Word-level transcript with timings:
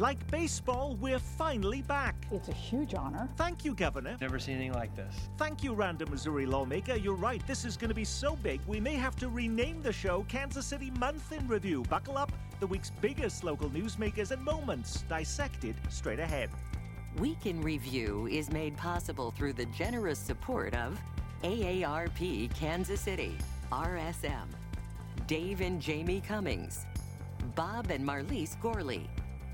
Like 0.00 0.26
baseball, 0.30 0.96
we're 0.98 1.18
finally 1.18 1.82
back. 1.82 2.14
It's 2.32 2.48
a 2.48 2.54
huge 2.54 2.94
honor. 2.94 3.28
Thank 3.36 3.66
you, 3.66 3.74
Governor. 3.74 4.16
Never 4.18 4.38
seen 4.38 4.54
anything 4.54 4.72
like 4.72 4.96
this. 4.96 5.14
Thank 5.36 5.62
you, 5.62 5.74
random 5.74 6.10
Missouri 6.10 6.46
lawmaker. 6.46 6.94
You're 6.94 7.16
right, 7.16 7.46
this 7.46 7.66
is 7.66 7.76
going 7.76 7.90
to 7.90 7.94
be 7.94 8.06
so 8.06 8.34
big, 8.36 8.62
we 8.66 8.80
may 8.80 8.94
have 8.94 9.14
to 9.16 9.28
rename 9.28 9.82
the 9.82 9.92
show 9.92 10.24
Kansas 10.26 10.64
City 10.64 10.90
Month 10.92 11.32
in 11.32 11.46
Review. 11.46 11.82
Buckle 11.90 12.16
up, 12.16 12.32
the 12.60 12.66
week's 12.66 12.88
biggest 13.02 13.44
local 13.44 13.68
newsmakers 13.68 14.30
and 14.30 14.42
moments 14.42 15.04
dissected 15.06 15.76
straight 15.90 16.18
ahead. 16.18 16.48
Week 17.18 17.44
in 17.44 17.60
Review 17.60 18.26
is 18.26 18.50
made 18.50 18.78
possible 18.78 19.32
through 19.32 19.52
the 19.52 19.66
generous 19.66 20.18
support 20.18 20.74
of 20.74 20.98
AARP 21.44 22.54
Kansas 22.54 23.02
City, 23.02 23.36
RSM, 23.70 24.46
Dave 25.26 25.60
and 25.60 25.78
Jamie 25.78 26.22
Cummings, 26.26 26.86
Bob 27.54 27.90
and 27.90 28.02
Marlise 28.02 28.58
Gorley, 28.62 29.06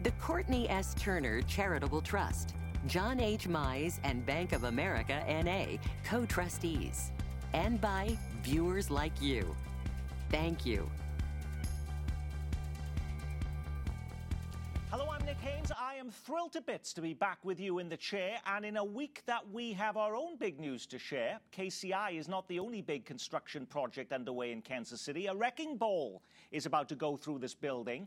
the 0.02 0.10
Courtney 0.12 0.68
S. 0.68 0.94
Turner 0.94 1.42
Charitable 1.42 2.00
Trust, 2.00 2.54
John 2.86 3.18
H. 3.18 3.48
Mize 3.48 3.98
and 4.04 4.24
Bank 4.26 4.52
of 4.52 4.64
America 4.64 5.24
NA, 5.26 5.78
co 6.04 6.26
trustees, 6.26 7.12
and 7.52 7.80
by 7.80 8.16
viewers 8.42 8.90
like 8.90 9.20
you. 9.20 9.54
Thank 10.30 10.66
you. 10.66 10.88
Hello, 14.90 15.08
I'm 15.10 15.24
Nick 15.26 15.38
Haynes. 15.38 15.72
I 15.78 15.94
am 15.94 16.10
thrilled 16.10 16.52
to 16.52 16.60
bits 16.60 16.92
to 16.92 17.00
be 17.00 17.12
back 17.12 17.38
with 17.42 17.58
you 17.58 17.78
in 17.78 17.88
the 17.88 17.96
chair, 17.96 18.38
and 18.46 18.64
in 18.64 18.76
a 18.76 18.84
week 18.84 19.22
that 19.26 19.42
we 19.50 19.72
have 19.72 19.96
our 19.96 20.14
own 20.14 20.36
big 20.36 20.60
news 20.60 20.86
to 20.86 20.98
share. 20.98 21.40
KCI 21.56 22.18
is 22.18 22.28
not 22.28 22.46
the 22.48 22.58
only 22.58 22.82
big 22.82 23.04
construction 23.04 23.66
project 23.66 24.12
underway 24.12 24.52
in 24.52 24.62
Kansas 24.62 25.00
City. 25.00 25.26
A 25.26 25.34
wrecking 25.34 25.76
ball 25.76 26.22
is 26.52 26.66
about 26.66 26.88
to 26.90 26.94
go 26.94 27.16
through 27.16 27.38
this 27.40 27.54
building. 27.54 28.06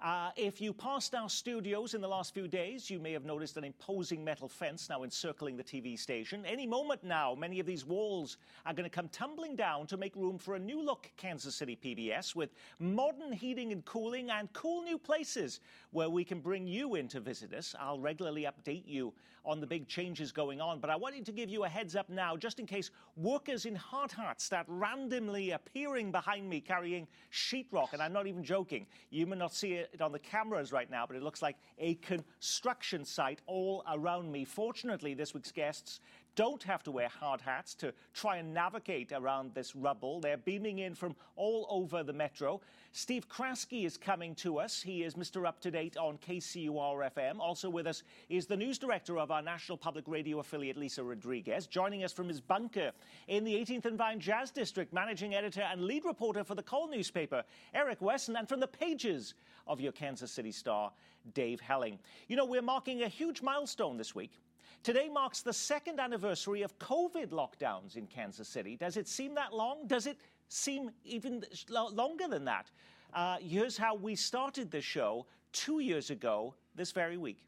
Uh, 0.00 0.30
if 0.36 0.60
you 0.60 0.72
passed 0.72 1.12
our 1.12 1.28
studios 1.28 1.92
in 1.92 2.00
the 2.00 2.06
last 2.06 2.32
few 2.32 2.46
days, 2.46 2.88
you 2.88 3.00
may 3.00 3.10
have 3.10 3.24
noticed 3.24 3.56
an 3.56 3.64
imposing 3.64 4.22
metal 4.22 4.48
fence 4.48 4.88
now 4.88 5.02
encircling 5.02 5.56
the 5.56 5.64
TV 5.64 5.98
station. 5.98 6.46
Any 6.46 6.68
moment 6.68 7.02
now, 7.02 7.34
many 7.34 7.58
of 7.58 7.66
these 7.66 7.84
walls 7.84 8.36
are 8.64 8.72
going 8.72 8.88
to 8.88 8.94
come 8.94 9.08
tumbling 9.08 9.56
down 9.56 9.88
to 9.88 9.96
make 9.96 10.14
room 10.14 10.38
for 10.38 10.54
a 10.54 10.58
new 10.58 10.80
look 10.80 11.10
Kansas 11.16 11.56
City 11.56 11.76
PBS 11.82 12.36
with 12.36 12.50
modern 12.78 13.32
heating 13.32 13.72
and 13.72 13.84
cooling 13.86 14.30
and 14.30 14.52
cool 14.52 14.82
new 14.82 14.98
places 14.98 15.58
where 15.90 16.08
we 16.08 16.22
can 16.22 16.38
bring 16.38 16.68
you 16.68 16.94
in 16.94 17.08
to 17.08 17.18
visit 17.18 17.52
us. 17.52 17.74
I'll 17.80 17.98
regularly 17.98 18.46
update 18.46 18.86
you 18.86 19.12
on 19.44 19.60
the 19.60 19.66
big 19.66 19.88
changes 19.88 20.30
going 20.30 20.60
on, 20.60 20.78
but 20.78 20.90
I 20.90 20.96
wanted 20.96 21.24
to 21.26 21.32
give 21.32 21.48
you 21.48 21.64
a 21.64 21.68
heads 21.68 21.96
up 21.96 22.08
now 22.10 22.36
just 22.36 22.60
in 22.60 22.66
case 22.66 22.90
workers 23.16 23.64
in 23.64 23.74
hard 23.74 24.12
hats 24.12 24.44
start 24.44 24.66
randomly 24.68 25.52
appearing 25.52 26.12
behind 26.12 26.48
me 26.48 26.60
carrying 26.60 27.08
sheetrock, 27.32 27.94
and 27.94 28.02
I'm 28.02 28.12
not 28.12 28.26
even 28.26 28.44
joking. 28.44 28.86
You 29.10 29.26
may 29.26 29.36
not 29.36 29.54
see 29.54 29.84
it 29.92 30.00
on 30.00 30.12
the 30.12 30.18
cameras 30.18 30.72
right 30.72 30.90
now, 30.90 31.04
but 31.06 31.16
it 31.16 31.22
looks 31.22 31.42
like 31.42 31.56
a 31.78 31.94
construction 31.96 33.04
site 33.04 33.40
all 33.46 33.84
around 33.90 34.30
me. 34.30 34.44
Fortunately, 34.44 35.14
this 35.14 35.34
week's 35.34 35.52
guests 35.52 36.00
don't 36.38 36.62
have 36.62 36.84
to 36.84 36.92
wear 36.92 37.08
hard 37.08 37.40
hats 37.40 37.74
to 37.74 37.92
try 38.14 38.36
and 38.36 38.54
navigate 38.54 39.10
around 39.10 39.52
this 39.54 39.74
rubble. 39.74 40.20
They're 40.20 40.36
beaming 40.36 40.78
in 40.78 40.94
from 40.94 41.16
all 41.34 41.66
over 41.68 42.04
the 42.04 42.12
metro. 42.12 42.60
Steve 42.92 43.28
Kraske 43.28 43.84
is 43.84 43.96
coming 43.96 44.36
to 44.36 44.60
us. 44.60 44.80
He 44.80 45.02
is 45.02 45.14
Mr. 45.14 45.48
Up 45.48 45.58
to 45.62 45.72
Date 45.72 45.96
on 45.96 46.16
KCUR 46.18 47.10
FM. 47.10 47.40
Also 47.40 47.68
with 47.68 47.88
us 47.88 48.04
is 48.28 48.46
the 48.46 48.56
news 48.56 48.78
director 48.78 49.18
of 49.18 49.32
our 49.32 49.42
National 49.42 49.76
Public 49.76 50.04
Radio 50.06 50.38
affiliate, 50.38 50.76
Lisa 50.76 51.02
Rodriguez, 51.02 51.66
joining 51.66 52.04
us 52.04 52.12
from 52.12 52.28
his 52.28 52.40
bunker 52.40 52.92
in 53.26 53.42
the 53.42 53.54
18th 53.56 53.86
and 53.86 53.98
Vine 53.98 54.20
Jazz 54.20 54.52
District, 54.52 54.92
managing 54.92 55.34
editor 55.34 55.62
and 55.62 55.82
lead 55.82 56.04
reporter 56.04 56.44
for 56.44 56.54
the 56.54 56.62
Call 56.62 56.88
newspaper, 56.88 57.42
Eric 57.74 58.00
Wesson, 58.00 58.36
and 58.36 58.48
from 58.48 58.60
the 58.60 58.68
pages 58.68 59.34
of 59.66 59.80
your 59.80 59.90
Kansas 59.90 60.30
City 60.30 60.52
Star, 60.52 60.92
Dave 61.34 61.60
Helling. 61.60 61.98
You 62.28 62.36
know, 62.36 62.44
we're 62.44 62.62
marking 62.62 63.02
a 63.02 63.08
huge 63.08 63.42
milestone 63.42 63.96
this 63.96 64.14
week. 64.14 64.38
Today 64.82 65.08
marks 65.08 65.42
the 65.42 65.52
second 65.52 66.00
anniversary 66.00 66.62
of 66.62 66.78
COVID 66.78 67.28
lockdowns 67.28 67.96
in 67.96 68.06
Kansas 68.06 68.48
City. 68.48 68.76
Does 68.76 68.96
it 68.96 69.08
seem 69.08 69.34
that 69.34 69.52
long? 69.52 69.86
Does 69.86 70.06
it 70.06 70.18
seem 70.48 70.90
even 71.04 71.44
longer 71.68 72.28
than 72.28 72.44
that? 72.44 72.70
Uh, 73.12 73.36
here's 73.40 73.76
how 73.76 73.94
we 73.94 74.14
started 74.14 74.70
the 74.70 74.80
show 74.80 75.26
two 75.52 75.80
years 75.80 76.10
ago 76.10 76.54
this 76.74 76.92
very 76.92 77.16
week. 77.16 77.44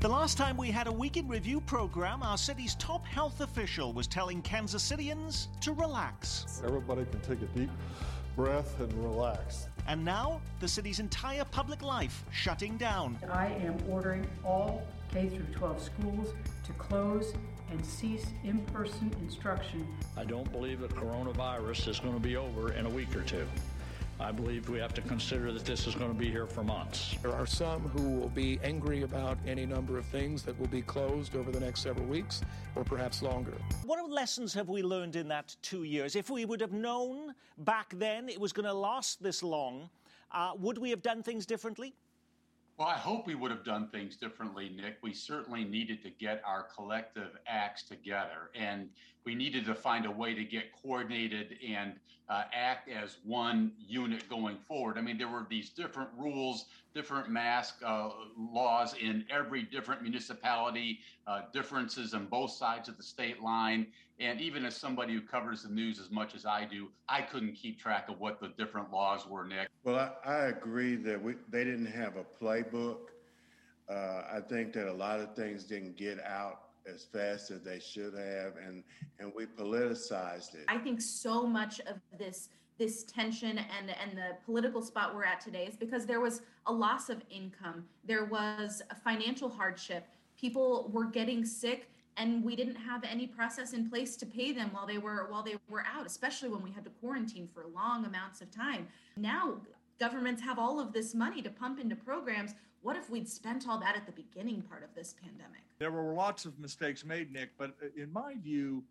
The 0.00 0.08
last 0.08 0.38
time 0.38 0.56
we 0.56 0.70
had 0.70 0.86
a 0.86 0.92
Week 0.92 1.16
in 1.16 1.26
Review 1.26 1.60
program, 1.62 2.22
our 2.22 2.38
city's 2.38 2.76
top 2.76 3.04
health 3.04 3.40
official 3.40 3.92
was 3.92 4.06
telling 4.06 4.42
Kansas 4.42 4.82
Citians 4.82 5.48
to 5.62 5.72
relax. 5.72 6.62
Everybody 6.64 7.04
can 7.06 7.20
take 7.20 7.42
a 7.42 7.58
deep 7.58 7.70
breath 8.38 8.78
and 8.78 8.92
relax. 9.02 9.66
And 9.88 10.04
now, 10.04 10.40
the 10.60 10.68
city's 10.68 11.00
entire 11.00 11.44
public 11.44 11.82
life 11.82 12.22
shutting 12.30 12.76
down. 12.76 13.18
I 13.32 13.46
am 13.46 13.76
ordering 13.90 14.24
all 14.44 14.86
K 15.12 15.28
through 15.28 15.52
12 15.52 15.82
schools 15.82 16.28
to 16.64 16.72
close 16.74 17.34
and 17.72 17.84
cease 17.84 18.26
in-person 18.44 19.12
instruction. 19.20 19.84
I 20.16 20.24
don't 20.24 20.50
believe 20.52 20.78
the 20.78 20.86
coronavirus 20.86 21.88
is 21.88 21.98
going 21.98 22.14
to 22.14 22.20
be 22.20 22.36
over 22.36 22.72
in 22.74 22.86
a 22.86 22.88
week 22.88 23.16
or 23.16 23.22
two. 23.22 23.44
I 24.20 24.32
believe 24.32 24.68
we 24.68 24.80
have 24.80 24.94
to 24.94 25.00
consider 25.02 25.52
that 25.52 25.64
this 25.64 25.86
is 25.86 25.94
going 25.94 26.12
to 26.12 26.18
be 26.18 26.28
here 26.28 26.46
for 26.46 26.64
months. 26.64 27.14
There 27.22 27.32
are 27.32 27.46
some 27.46 27.82
who 27.82 28.18
will 28.18 28.30
be 28.30 28.58
angry 28.64 29.02
about 29.02 29.38
any 29.46 29.64
number 29.64 29.96
of 29.96 30.04
things 30.06 30.42
that 30.42 30.58
will 30.58 30.66
be 30.66 30.82
closed 30.82 31.36
over 31.36 31.52
the 31.52 31.60
next 31.60 31.82
several 31.82 32.06
weeks 32.06 32.42
or 32.74 32.82
perhaps 32.82 33.22
longer. 33.22 33.54
What 33.84 34.10
lessons 34.10 34.52
have 34.54 34.68
we 34.68 34.82
learned 34.82 35.14
in 35.14 35.28
that 35.28 35.54
two 35.62 35.84
years? 35.84 36.16
If 36.16 36.30
we 36.30 36.44
would 36.44 36.60
have 36.60 36.72
known 36.72 37.32
back 37.58 37.94
then 37.96 38.28
it 38.28 38.40
was 38.40 38.52
going 38.52 38.66
to 38.66 38.72
last 38.72 39.22
this 39.22 39.40
long, 39.44 39.88
uh, 40.32 40.52
would 40.58 40.78
we 40.78 40.90
have 40.90 41.02
done 41.02 41.22
things 41.22 41.46
differently? 41.46 41.94
Well, 42.76 42.86
I 42.86 42.94
hope 42.94 43.26
we 43.26 43.34
would 43.34 43.50
have 43.50 43.64
done 43.64 43.88
things 43.88 44.16
differently, 44.16 44.68
Nick. 44.68 44.98
We 45.02 45.12
certainly 45.12 45.64
needed 45.64 46.00
to 46.04 46.10
get 46.10 46.40
our 46.46 46.68
collective 46.74 47.36
acts 47.44 47.82
together, 47.82 48.50
and 48.54 48.88
we 49.28 49.34
needed 49.34 49.66
to 49.66 49.74
find 49.74 50.06
a 50.06 50.10
way 50.10 50.32
to 50.32 50.42
get 50.42 50.72
coordinated 50.82 51.58
and 51.62 51.92
uh, 52.30 52.44
act 52.54 52.88
as 52.88 53.18
one 53.24 53.72
unit 53.78 54.26
going 54.26 54.56
forward. 54.56 54.96
I 54.96 55.02
mean, 55.02 55.18
there 55.18 55.28
were 55.28 55.46
these 55.50 55.68
different 55.68 56.08
rules, 56.16 56.64
different 56.94 57.28
mask 57.28 57.74
uh, 57.84 58.08
laws 58.38 58.94
in 58.98 59.26
every 59.28 59.64
different 59.64 60.00
municipality, 60.00 61.00
uh, 61.26 61.42
differences 61.52 62.14
on 62.14 62.24
both 62.24 62.52
sides 62.52 62.88
of 62.88 62.96
the 62.96 63.02
state 63.02 63.42
line. 63.42 63.88
And 64.18 64.40
even 64.40 64.64
as 64.64 64.74
somebody 64.74 65.12
who 65.12 65.20
covers 65.20 65.62
the 65.64 65.68
news 65.68 66.00
as 66.00 66.10
much 66.10 66.34
as 66.34 66.46
I 66.46 66.64
do, 66.64 66.88
I 67.06 67.20
couldn't 67.20 67.52
keep 67.52 67.78
track 67.78 68.08
of 68.08 68.18
what 68.18 68.40
the 68.40 68.48
different 68.56 68.90
laws 68.90 69.26
were, 69.28 69.46
Nick. 69.46 69.68
Well, 69.84 70.10
I, 70.24 70.30
I 70.30 70.38
agree 70.46 70.96
that 70.96 71.22
we, 71.22 71.34
they 71.50 71.64
didn't 71.64 71.92
have 71.92 72.14
a 72.16 72.24
playbook. 72.42 73.10
Uh, 73.90 74.22
I 74.32 74.40
think 74.48 74.72
that 74.72 74.90
a 74.90 74.92
lot 74.92 75.20
of 75.20 75.36
things 75.36 75.64
didn't 75.64 75.98
get 75.98 76.18
out 76.24 76.67
as 76.92 77.04
fast 77.04 77.50
as 77.50 77.62
they 77.62 77.78
should 77.78 78.14
have, 78.14 78.54
and 78.64 78.82
and 79.18 79.32
we 79.34 79.46
politicized 79.46 80.54
it. 80.54 80.64
I 80.68 80.78
think 80.78 81.00
so 81.00 81.46
much 81.46 81.80
of 81.80 81.96
this 82.18 82.48
this 82.78 83.04
tension 83.04 83.58
and 83.58 83.90
and 84.02 84.16
the 84.16 84.36
political 84.44 84.82
spot 84.82 85.14
we're 85.14 85.24
at 85.24 85.40
today 85.40 85.66
is 85.66 85.76
because 85.76 86.06
there 86.06 86.20
was 86.20 86.42
a 86.66 86.72
loss 86.72 87.08
of 87.08 87.22
income, 87.30 87.84
there 88.04 88.24
was 88.24 88.82
a 88.90 88.94
financial 88.94 89.48
hardship, 89.48 90.06
people 90.38 90.90
were 90.92 91.06
getting 91.06 91.44
sick 91.44 91.90
and 92.16 92.42
we 92.42 92.56
didn't 92.56 92.74
have 92.74 93.04
any 93.04 93.26
process 93.26 93.72
in 93.72 93.88
place 93.88 94.16
to 94.16 94.26
pay 94.26 94.52
them 94.52 94.70
while 94.72 94.86
they 94.86 94.98
were 94.98 95.26
while 95.30 95.42
they 95.42 95.56
were 95.68 95.84
out 95.86 96.06
especially 96.06 96.48
when 96.48 96.62
we 96.62 96.70
had 96.70 96.84
to 96.84 96.90
quarantine 97.00 97.48
for 97.52 97.66
long 97.74 98.04
amounts 98.04 98.40
of 98.40 98.50
time 98.50 98.86
now 99.16 99.60
governments 100.00 100.42
have 100.42 100.58
all 100.58 100.80
of 100.80 100.92
this 100.92 101.14
money 101.14 101.40
to 101.42 101.50
pump 101.50 101.80
into 101.80 101.96
programs 101.96 102.54
what 102.82 102.96
if 102.96 103.10
we'd 103.10 103.28
spent 103.28 103.68
all 103.68 103.78
that 103.78 103.96
at 103.96 104.06
the 104.06 104.12
beginning 104.12 104.62
part 104.62 104.82
of 104.82 104.88
this 104.94 105.14
pandemic 105.22 105.62
there 105.78 105.90
were 105.90 106.14
lots 106.14 106.44
of 106.44 106.58
mistakes 106.58 107.04
made 107.04 107.32
nick 107.32 107.50
but 107.58 107.74
in 107.96 108.12
my 108.12 108.34
view 108.42 108.82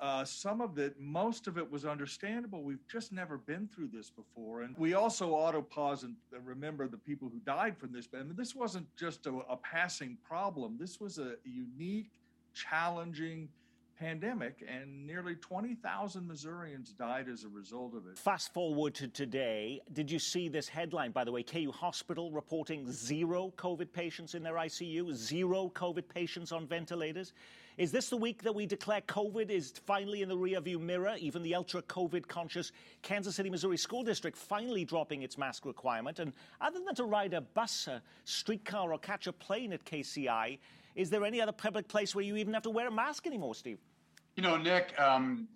uh, 0.00 0.24
some 0.24 0.60
of 0.60 0.78
it, 0.78 0.94
most 1.00 1.48
of 1.48 1.58
it 1.58 1.70
was 1.70 1.84
understandable. 1.84 2.62
We've 2.62 2.86
just 2.86 3.12
never 3.12 3.36
been 3.36 3.68
through 3.74 3.88
this 3.92 4.10
before. 4.10 4.62
And 4.62 4.76
we 4.78 4.94
also 4.94 5.30
auto 5.30 5.60
pause 5.60 6.04
and 6.04 6.14
remember 6.44 6.86
the 6.86 6.98
people 6.98 7.28
who 7.28 7.40
died 7.40 7.76
from 7.76 7.92
this. 7.92 8.08
Mean, 8.12 8.34
this 8.36 8.54
wasn't 8.54 8.86
just 8.96 9.26
a, 9.26 9.32
a 9.50 9.56
passing 9.56 10.16
problem, 10.24 10.76
this 10.78 11.00
was 11.00 11.18
a 11.18 11.34
unique 11.44 12.10
challenging 12.54 13.48
pandemic, 13.98 14.64
and 14.68 15.06
nearly 15.06 15.34
20,000 15.34 16.26
Missourians 16.26 16.92
died 16.92 17.28
as 17.28 17.44
a 17.44 17.48
result 17.48 17.94
of 17.94 18.06
it. 18.06 18.18
Fast 18.18 18.54
forward 18.54 18.94
to 18.94 19.08
today. 19.08 19.80
Did 19.92 20.10
you 20.10 20.18
see 20.18 20.48
this 20.48 20.68
headline, 20.68 21.10
by 21.10 21.24
the 21.24 21.32
way? 21.32 21.42
KU 21.42 21.72
Hospital 21.72 22.30
reporting 22.30 22.90
zero 22.90 23.52
COVID 23.56 23.92
patients 23.92 24.34
in 24.34 24.42
their 24.42 24.54
ICU, 24.54 25.12
zero 25.14 25.70
COVID 25.74 26.08
patients 26.08 26.52
on 26.52 26.66
ventilators. 26.66 27.32
Is 27.76 27.92
this 27.92 28.08
the 28.08 28.16
week 28.16 28.42
that 28.42 28.54
we 28.54 28.66
declare 28.66 29.00
COVID 29.02 29.50
is 29.50 29.72
finally 29.86 30.22
in 30.22 30.28
the 30.28 30.36
rearview 30.36 30.80
mirror? 30.80 31.14
Even 31.18 31.42
the 31.42 31.54
ultra 31.54 31.80
COVID 31.82 32.26
conscious 32.26 32.72
Kansas 33.02 33.36
City, 33.36 33.50
Missouri 33.50 33.76
school 33.76 34.02
district 34.02 34.36
finally 34.36 34.84
dropping 34.84 35.22
its 35.22 35.38
mask 35.38 35.64
requirement. 35.64 36.18
And 36.18 36.32
other 36.60 36.80
than 36.84 36.96
to 36.96 37.04
ride 37.04 37.34
a 37.34 37.40
bus, 37.40 37.86
a 37.86 38.02
streetcar, 38.24 38.92
or 38.92 38.98
catch 38.98 39.28
a 39.28 39.32
plane 39.32 39.72
at 39.72 39.84
KCI, 39.84 40.58
is 40.98 41.08
there 41.10 41.24
any 41.24 41.40
other 41.40 41.52
public 41.52 41.86
place 41.86 42.12
where 42.12 42.24
you 42.24 42.36
even 42.36 42.52
have 42.52 42.64
to 42.64 42.70
wear 42.70 42.88
a 42.88 42.90
mask 42.90 43.26
anymore, 43.26 43.54
Steve? 43.54 43.78
You 44.34 44.42
know, 44.42 44.56
Nick, 44.56 44.98
um, 45.00 45.46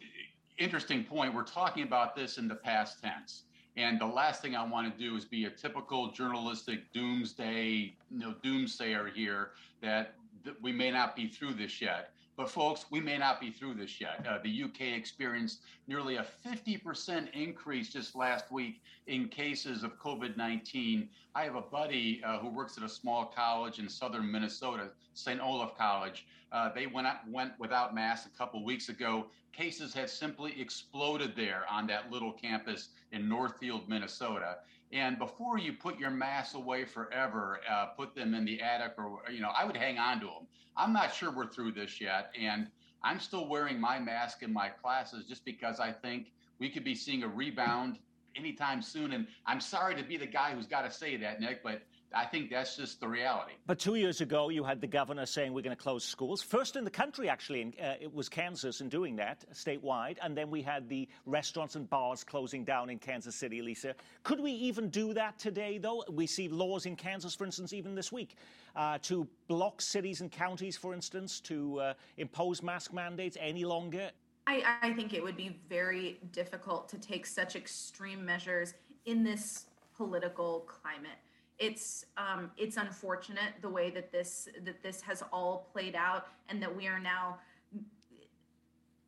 interesting 0.57 1.03
point. 1.03 1.35
We're 1.35 1.43
talking 1.43 1.83
about 1.83 2.15
this 2.15 2.39
in 2.39 2.47
the 2.47 2.55
past 2.55 3.03
tense. 3.03 3.43
And 3.77 4.01
the 4.01 4.07
last 4.07 4.41
thing 4.41 4.55
I 4.55 4.65
want 4.65 4.97
to 4.97 5.03
do 5.03 5.17
is 5.17 5.25
be 5.25 5.47
a 5.47 5.51
typical 5.51 6.13
journalistic 6.13 6.93
doomsday, 6.93 7.97
you 8.11 8.19
know, 8.19 8.35
doomsayer 8.45 9.13
here 9.13 9.51
that, 9.83 10.15
that 10.45 10.63
we 10.63 10.71
may 10.71 10.93
not 10.93 11.17
be 11.17 11.27
through 11.27 11.55
this 11.55 11.81
yet. 11.81 12.11
But 12.35 12.51
folks, 12.51 12.87
we 12.91 12.99
may 12.99 13.19
not 13.19 13.41
be 13.41 13.51
through 13.51 13.75
this 13.75 14.01
yet. 14.01 14.27
Uh, 14.27 14.39
the 14.43 14.65
UK 14.65 14.97
experienced 14.97 15.61
nearly 15.87 16.17
a 16.17 16.27
50% 16.45 17.31
increase 17.35 17.93
just 17.93 18.17
last 18.17 18.51
week 18.51 18.81
in 19.07 19.29
cases 19.29 19.83
of 19.85 19.99
COVID 19.99 20.37
19. 20.37 21.09
I 21.35 21.45
have 21.45 21.57
a 21.57 21.61
buddy 21.61 22.23
uh, 22.25 22.39
who 22.39 22.49
works 22.49 22.79
at 22.79 22.85
a 22.85 22.89
small 22.89 23.27
college 23.27 23.79
in 23.79 23.89
southern 23.89 24.31
Minnesota, 24.33 24.91
St. 25.13 25.41
Olaf 25.43 25.77
College. 25.77 26.27
Uh, 26.53 26.73
they 26.73 26.87
went 26.87 27.07
out, 27.07 27.29
went 27.29 27.53
without 27.59 27.95
masks 27.95 28.27
a 28.27 28.39
couple 28.39 28.65
weeks 28.65 28.89
ago. 28.89 29.27
Cases 29.53 29.93
have 29.93 30.11
simply 30.11 30.59
exploded 30.59 31.37
there 31.37 31.65
on 31.71 31.87
that 31.89 32.11
little 32.11 32.33
campus 32.33 32.89
in 33.13 33.29
Northfield, 33.29 33.89
Minnesota. 33.89 34.59
And 34.93 35.19
before 35.19 35.59
you 35.59 35.73
put 35.73 35.99
your 35.99 36.11
masks 36.11 36.55
away 36.55 36.85
forever, 36.85 37.61
uh, 37.71 37.87
put 37.87 38.15
them 38.15 38.35
in 38.35 38.45
the 38.45 38.61
attic 38.61 38.93
or, 38.99 39.21
you 39.31 39.41
know, 39.41 39.51
I 39.57 39.65
would 39.65 39.77
hang 39.77 39.99
on 39.99 40.21
to 40.21 40.27
them. 40.27 40.47
I'm 40.77 40.93
not 40.93 41.15
sure 41.15 41.31
we're 41.31 41.49
through 41.49 41.73
this 41.73 42.01
yet. 42.01 42.33
And 42.41 42.69
I'm 43.03 43.19
still 43.21 43.49
wearing 43.49 43.81
my 43.81 43.99
mask 43.99 44.43
in 44.43 44.53
my 44.53 44.69
classes 44.69 45.25
just 45.27 45.45
because 45.45 45.81
I 45.81 45.93
think 45.93 46.33
we 46.59 46.71
could 46.71 46.85
be 46.85 46.95
seeing 46.95 47.23
a 47.23 47.29
rebound 47.29 47.99
anytime 48.37 48.83
soon. 48.83 49.13
And 49.13 49.27
I'm 49.47 49.61
sorry 49.61 49.95
to 49.97 50.03
be 50.03 50.17
the 50.17 50.27
guy 50.27 50.55
who's 50.55 50.67
got 50.67 50.83
to 50.83 50.91
say 50.91 51.17
that, 51.17 51.41
Nick, 51.41 51.63
but 51.63 51.83
I 52.15 52.25
think 52.25 52.51
that's 52.51 52.77
just 52.77 53.01
the 53.01 53.09
reality. 53.09 53.53
But 53.67 53.79
two 53.79 53.95
years 53.95 54.21
ago, 54.21 54.49
you 54.49 54.65
had 54.65 54.81
the 54.81 54.87
governor 54.87 55.27
saying 55.27 55.53
we're 55.53 55.63
going 55.63 55.77
to 55.77 55.83
close 55.83 56.05
schools. 56.05 56.43
First 56.43 56.77
in 56.77 56.85
the 56.85 56.91
country, 56.91 57.29
actually, 57.29 57.63
in, 57.63 57.75
uh, 57.83 57.95
it 58.01 58.13
was 58.13 58.29
Kansas 58.29 58.81
in 58.81 58.89
doing 58.89 59.17
that 59.17 59.45
statewide. 59.53 60.19
And 60.23 60.37
then 60.37 60.51
we 60.51 60.63
had 60.63 60.89
the 60.89 61.09
restaurants 61.27 61.77
and 61.77 61.89
bars 61.89 62.25
closing 62.25 62.65
down 62.65 62.91
in 62.91 62.99
Kansas 62.99 63.35
City, 63.35 63.63
Lisa. 63.63 63.95
Could 64.23 64.41
we 64.41 64.53
even 64.53 64.89
do 64.91 65.15
that 65.15 65.39
today, 65.39 65.79
though? 65.79 66.05
We 66.11 66.27
see 66.27 66.49
laws 66.49 66.87
in 66.87 66.97
Kansas, 66.97 67.35
for 67.35 67.45
instance, 67.45 67.73
even 67.73 67.95
this 67.95 68.13
week, 68.13 68.37
uh, 68.77 68.99
to 69.03 69.27
block 69.49 69.81
cities 69.81 70.21
and 70.21 70.31
counties, 70.31 70.77
for 70.77 70.95
instance, 70.95 71.41
to 71.41 71.81
uh, 71.81 71.95
impose 72.17 72.63
mask 72.63 72.93
mandates 72.93 73.37
any 73.41 73.65
longer. 73.65 74.11
I, 74.47 74.79
I 74.83 74.93
think 74.93 75.15
it 75.15 75.23
would 75.23 75.37
be 75.37 75.61
very 75.69 76.19
difficult 76.33 76.89
to 76.91 76.99
take 76.99 77.27
such 77.27 77.55
extreme 77.55 78.25
measures 78.25 78.75
in 79.07 79.23
this 79.23 79.67
political 79.97 80.61
climate 80.61 81.19
it's 81.63 82.07
um, 82.17 82.51
it's 82.57 82.77
unfortunate 82.77 83.53
the 83.61 83.69
way 83.69 83.89
that 83.91 84.11
this 84.11 84.49
that 84.65 84.83
this 84.83 85.01
has 85.01 85.23
all 85.33 85.69
played 85.73 85.95
out, 85.95 86.27
and 86.49 86.61
that 86.61 86.77
we 86.77 86.89
are 86.89 86.99
now 86.99 87.39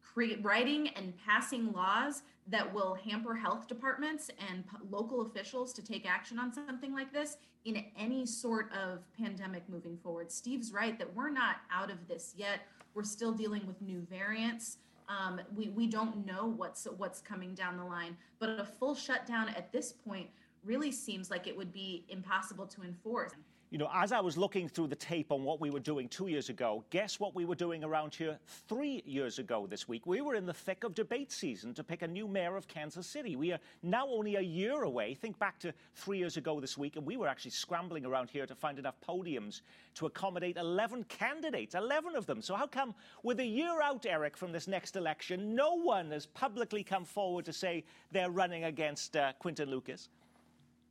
create, 0.01 0.39
writing 0.45 0.89
and 0.97 1.13
passing 1.27 1.73
laws 1.73 2.23
that 2.47 2.73
will 2.73 2.95
hamper 2.95 3.35
health 3.35 3.67
departments 3.67 4.31
and 4.49 4.63
local 4.89 5.23
officials 5.23 5.73
to 5.73 5.83
take 5.83 6.09
action 6.09 6.39
on 6.39 6.53
something 6.53 6.95
like 6.95 7.13
this 7.13 7.39
in 7.65 7.85
any 7.99 8.25
sort 8.25 8.71
of 8.73 9.01
pandemic 9.19 9.69
moving 9.69 9.97
forward. 9.97 10.31
Steve's 10.31 10.73
right 10.73 10.97
that 10.99 11.13
we're 11.13 11.31
not 11.31 11.57
out 11.73 11.91
of 11.91 12.07
this 12.07 12.35
yet. 12.37 12.61
We're 12.95 13.03
still 13.03 13.33
dealing 13.33 13.67
with 13.67 13.83
new 13.83 14.07
variants. 14.09 14.77
Um, 15.09 15.41
we, 15.57 15.71
we 15.71 15.89
don't 15.89 16.25
know 16.25 16.47
what's 16.47 16.87
what's 16.99 17.21
coming 17.21 17.53
down 17.55 17.77
the 17.77 17.85
line, 17.85 18.17
but 18.39 18.49
a 18.49 18.65
full 18.65 18.95
shutdown 18.95 19.49
at 19.49 19.73
this 19.73 19.93
point 19.93 20.29
really 20.65 20.93
seems 20.93 21.31
like 21.31 21.47
it 21.47 21.57
would 21.57 21.73
be 21.73 22.05
impossible 22.09 22.67
to 22.67 22.83
enforce. 22.83 23.33
You 23.75 23.79
know, 23.79 23.91
as 23.93 24.13
I 24.13 24.21
was 24.21 24.39
looking 24.39 24.69
through 24.69 24.87
the 24.87 24.95
tape 24.95 25.33
on 25.33 25.43
what 25.43 25.61
we 25.61 25.69
were 25.69 25.81
doing 25.81 26.09
two 26.09 26.29
years 26.29 26.49
ago, 26.49 26.85
guess 26.91 27.19
what 27.19 27.35
we 27.35 27.45
were 27.45 27.57
doing 27.57 27.83
around 27.83 28.15
here 28.15 28.39
three 28.69 29.03
years 29.05 29.41
ago 29.41 29.67
this 29.67 29.89
week? 29.89 30.07
We 30.07 30.21
were 30.21 30.37
in 30.37 30.47
the 30.47 30.55
thick 30.55 30.85
of 30.85 30.95
debate 30.95 31.33
season 31.33 31.75
to 31.75 31.83
pick 31.83 32.03
a 32.03 32.07
new 32.07 32.29
mayor 32.29 32.57
of 32.57 32.69
Kansas 32.69 33.05
City. 33.05 33.35
We 33.35 33.51
are 33.51 33.59
now 33.83 34.07
only 34.07 34.37
a 34.37 34.41
year 34.41 34.85
away. 34.85 35.15
Think 35.15 35.41
back 35.41 35.59
to 35.59 35.75
three 35.97 36.19
years 36.19 36.37
ago 36.37 36.61
this 36.61 36.79
week, 36.79 36.95
and 36.95 37.05
we 37.05 37.17
were 37.17 37.27
actually 37.27 37.51
scrambling 37.51 38.07
around 38.07 38.31
here 38.31 38.47
to 38.47 38.55
find 38.55 38.79
enough 38.79 38.95
podiums 39.01 39.63
to 39.95 40.07
accommodate 40.07 40.57
11 40.57 41.03
candidates, 41.09 41.75
11 41.75 42.15
of 42.15 42.27
them. 42.27 42.43
So, 42.43 42.55
how 42.55 42.69
come, 42.69 42.95
with 43.25 43.41
a 43.41 43.45
year 43.45 43.83
out, 43.83 44.07
Eric, 44.07 44.37
from 44.37 44.53
this 44.53 44.69
next 44.69 44.95
election, 44.95 45.57
no 45.57 45.75
one 45.75 46.13
has 46.13 46.27
publicly 46.27 46.85
come 46.85 47.05
forward 47.05 47.45
to 47.47 47.53
say 47.53 47.83
they're 48.13 48.31
running 48.31 48.63
against 48.63 49.17
uh, 49.17 49.33
Quinton 49.41 49.69
Lucas? 49.69 50.11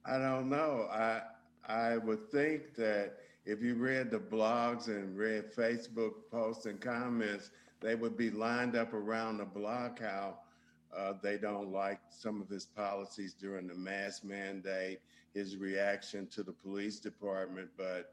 I 0.05 0.17
don't 0.17 0.49
know. 0.49 0.87
I 0.91 1.21
I 1.65 1.97
would 1.97 2.29
think 2.31 2.75
that 2.75 3.17
if 3.45 3.61
you 3.61 3.75
read 3.75 4.11
the 4.11 4.19
blogs 4.19 4.87
and 4.87 5.17
read 5.17 5.53
Facebook 5.53 6.13
posts 6.31 6.65
and 6.65 6.79
comments, 6.79 7.51
they 7.81 7.95
would 7.95 8.17
be 8.17 8.29
lined 8.29 8.75
up 8.75 8.93
around 8.93 9.37
the 9.37 9.45
block 9.45 9.99
how 9.99 10.39
uh, 10.95 11.13
they 11.21 11.37
don't 11.37 11.71
like 11.71 11.99
some 12.09 12.41
of 12.41 12.49
his 12.49 12.65
policies 12.65 13.33
during 13.33 13.67
the 13.67 13.75
mask 13.75 14.23
mandate, 14.23 14.99
his 15.33 15.57
reaction 15.57 16.27
to 16.27 16.43
the 16.43 16.51
police 16.53 16.99
department. 16.99 17.69
But 17.77 18.11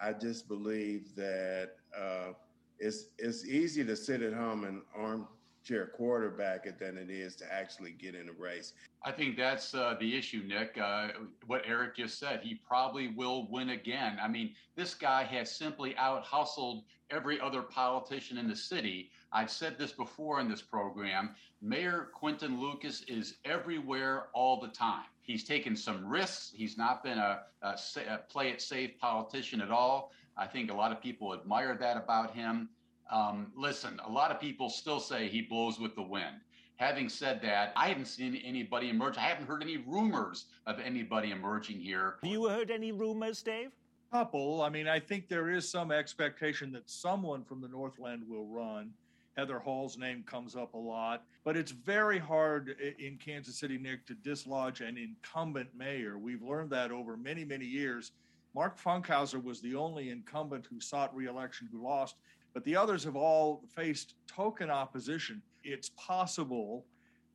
I 0.00 0.12
just 0.12 0.48
believe 0.48 1.14
that 1.16 1.72
uh, 1.96 2.32
it's 2.78 3.06
it's 3.18 3.46
easy 3.46 3.84
to 3.84 3.96
sit 3.96 4.22
at 4.22 4.32
home 4.32 4.64
and 4.64 4.82
arm 4.96 5.28
chair 5.64 5.86
quarterback 5.86 6.66
it 6.66 6.78
than 6.78 6.96
it 6.96 7.10
is 7.10 7.36
to 7.36 7.52
actually 7.52 7.92
get 7.92 8.14
in 8.14 8.28
a 8.28 8.32
race. 8.32 8.72
I 9.04 9.12
think 9.12 9.36
that's 9.36 9.74
uh, 9.74 9.96
the 9.98 10.16
issue, 10.16 10.42
Nick. 10.46 10.78
Uh, 10.78 11.08
what 11.46 11.62
Eric 11.66 11.96
just 11.96 12.18
said, 12.18 12.40
he 12.42 12.54
probably 12.54 13.08
will 13.08 13.48
win 13.50 13.70
again. 13.70 14.18
I 14.22 14.28
mean, 14.28 14.54
this 14.76 14.94
guy 14.94 15.24
has 15.24 15.54
simply 15.54 15.96
out 15.96 16.22
hustled 16.24 16.84
every 17.10 17.40
other 17.40 17.62
politician 17.62 18.38
in 18.38 18.48
the 18.48 18.56
city. 18.56 19.10
I've 19.32 19.50
said 19.50 19.78
this 19.78 19.92
before 19.92 20.40
in 20.40 20.48
this 20.48 20.62
program. 20.62 21.34
Mayor 21.60 22.08
Quinton 22.14 22.60
Lucas 22.60 23.02
is 23.08 23.36
everywhere 23.44 24.28
all 24.34 24.60
the 24.60 24.68
time. 24.68 25.04
He's 25.22 25.44
taken 25.44 25.76
some 25.76 26.06
risks. 26.06 26.52
He's 26.54 26.76
not 26.76 27.02
been 27.04 27.18
a, 27.18 27.42
a, 27.62 27.76
a 28.08 28.18
play 28.28 28.50
it 28.50 28.60
safe 28.60 28.98
politician 28.98 29.60
at 29.60 29.70
all. 29.70 30.10
I 30.36 30.46
think 30.46 30.70
a 30.70 30.74
lot 30.74 30.92
of 30.92 31.00
people 31.00 31.34
admire 31.34 31.76
that 31.76 31.96
about 31.96 32.34
him. 32.34 32.68
Um, 33.12 33.52
listen, 33.54 34.00
a 34.04 34.10
lot 34.10 34.30
of 34.30 34.40
people 34.40 34.70
still 34.70 34.98
say 34.98 35.28
he 35.28 35.42
blows 35.42 35.78
with 35.78 35.94
the 35.94 36.02
wind. 36.02 36.36
Having 36.76 37.10
said 37.10 37.42
that, 37.42 37.72
I 37.76 37.88
haven't 37.88 38.06
seen 38.06 38.34
anybody 38.36 38.88
emerge. 38.88 39.18
I 39.18 39.20
haven't 39.20 39.46
heard 39.46 39.62
any 39.62 39.76
rumors 39.76 40.46
of 40.66 40.80
anybody 40.80 41.30
emerging 41.30 41.78
here. 41.78 42.16
Have 42.22 42.32
you 42.32 42.48
heard 42.48 42.70
any 42.70 42.90
rumors, 42.90 43.42
Dave? 43.42 43.70
Couple. 44.10 44.62
I 44.62 44.70
mean, 44.70 44.88
I 44.88 44.98
think 44.98 45.28
there 45.28 45.50
is 45.50 45.68
some 45.68 45.92
expectation 45.92 46.72
that 46.72 46.88
someone 46.88 47.44
from 47.44 47.60
the 47.60 47.68
Northland 47.68 48.24
will 48.26 48.46
run. 48.46 48.90
Heather 49.36 49.58
Hall's 49.58 49.96
name 49.96 50.22
comes 50.26 50.56
up 50.56 50.74
a 50.74 50.78
lot, 50.78 51.24
but 51.44 51.56
it's 51.56 51.70
very 51.70 52.18
hard 52.18 52.76
in 52.98 53.16
Kansas 53.16 53.58
City, 53.58 53.78
Nick, 53.78 54.06
to 54.06 54.14
dislodge 54.14 54.80
an 54.80 54.98
incumbent 54.98 55.68
mayor. 55.74 56.18
We've 56.18 56.42
learned 56.42 56.70
that 56.70 56.90
over 56.90 57.16
many, 57.16 57.44
many 57.44 57.64
years. 57.64 58.12
Mark 58.54 58.78
Funkhouser 58.78 59.42
was 59.42 59.62
the 59.62 59.74
only 59.74 60.10
incumbent 60.10 60.66
who 60.66 60.80
sought 60.80 61.14
reelection 61.16 61.68
who 61.72 61.82
lost 61.82 62.16
but 62.54 62.64
the 62.64 62.76
others 62.76 63.04
have 63.04 63.16
all 63.16 63.62
faced 63.74 64.14
token 64.26 64.70
opposition. 64.70 65.42
It's 65.64 65.90
possible 65.96 66.84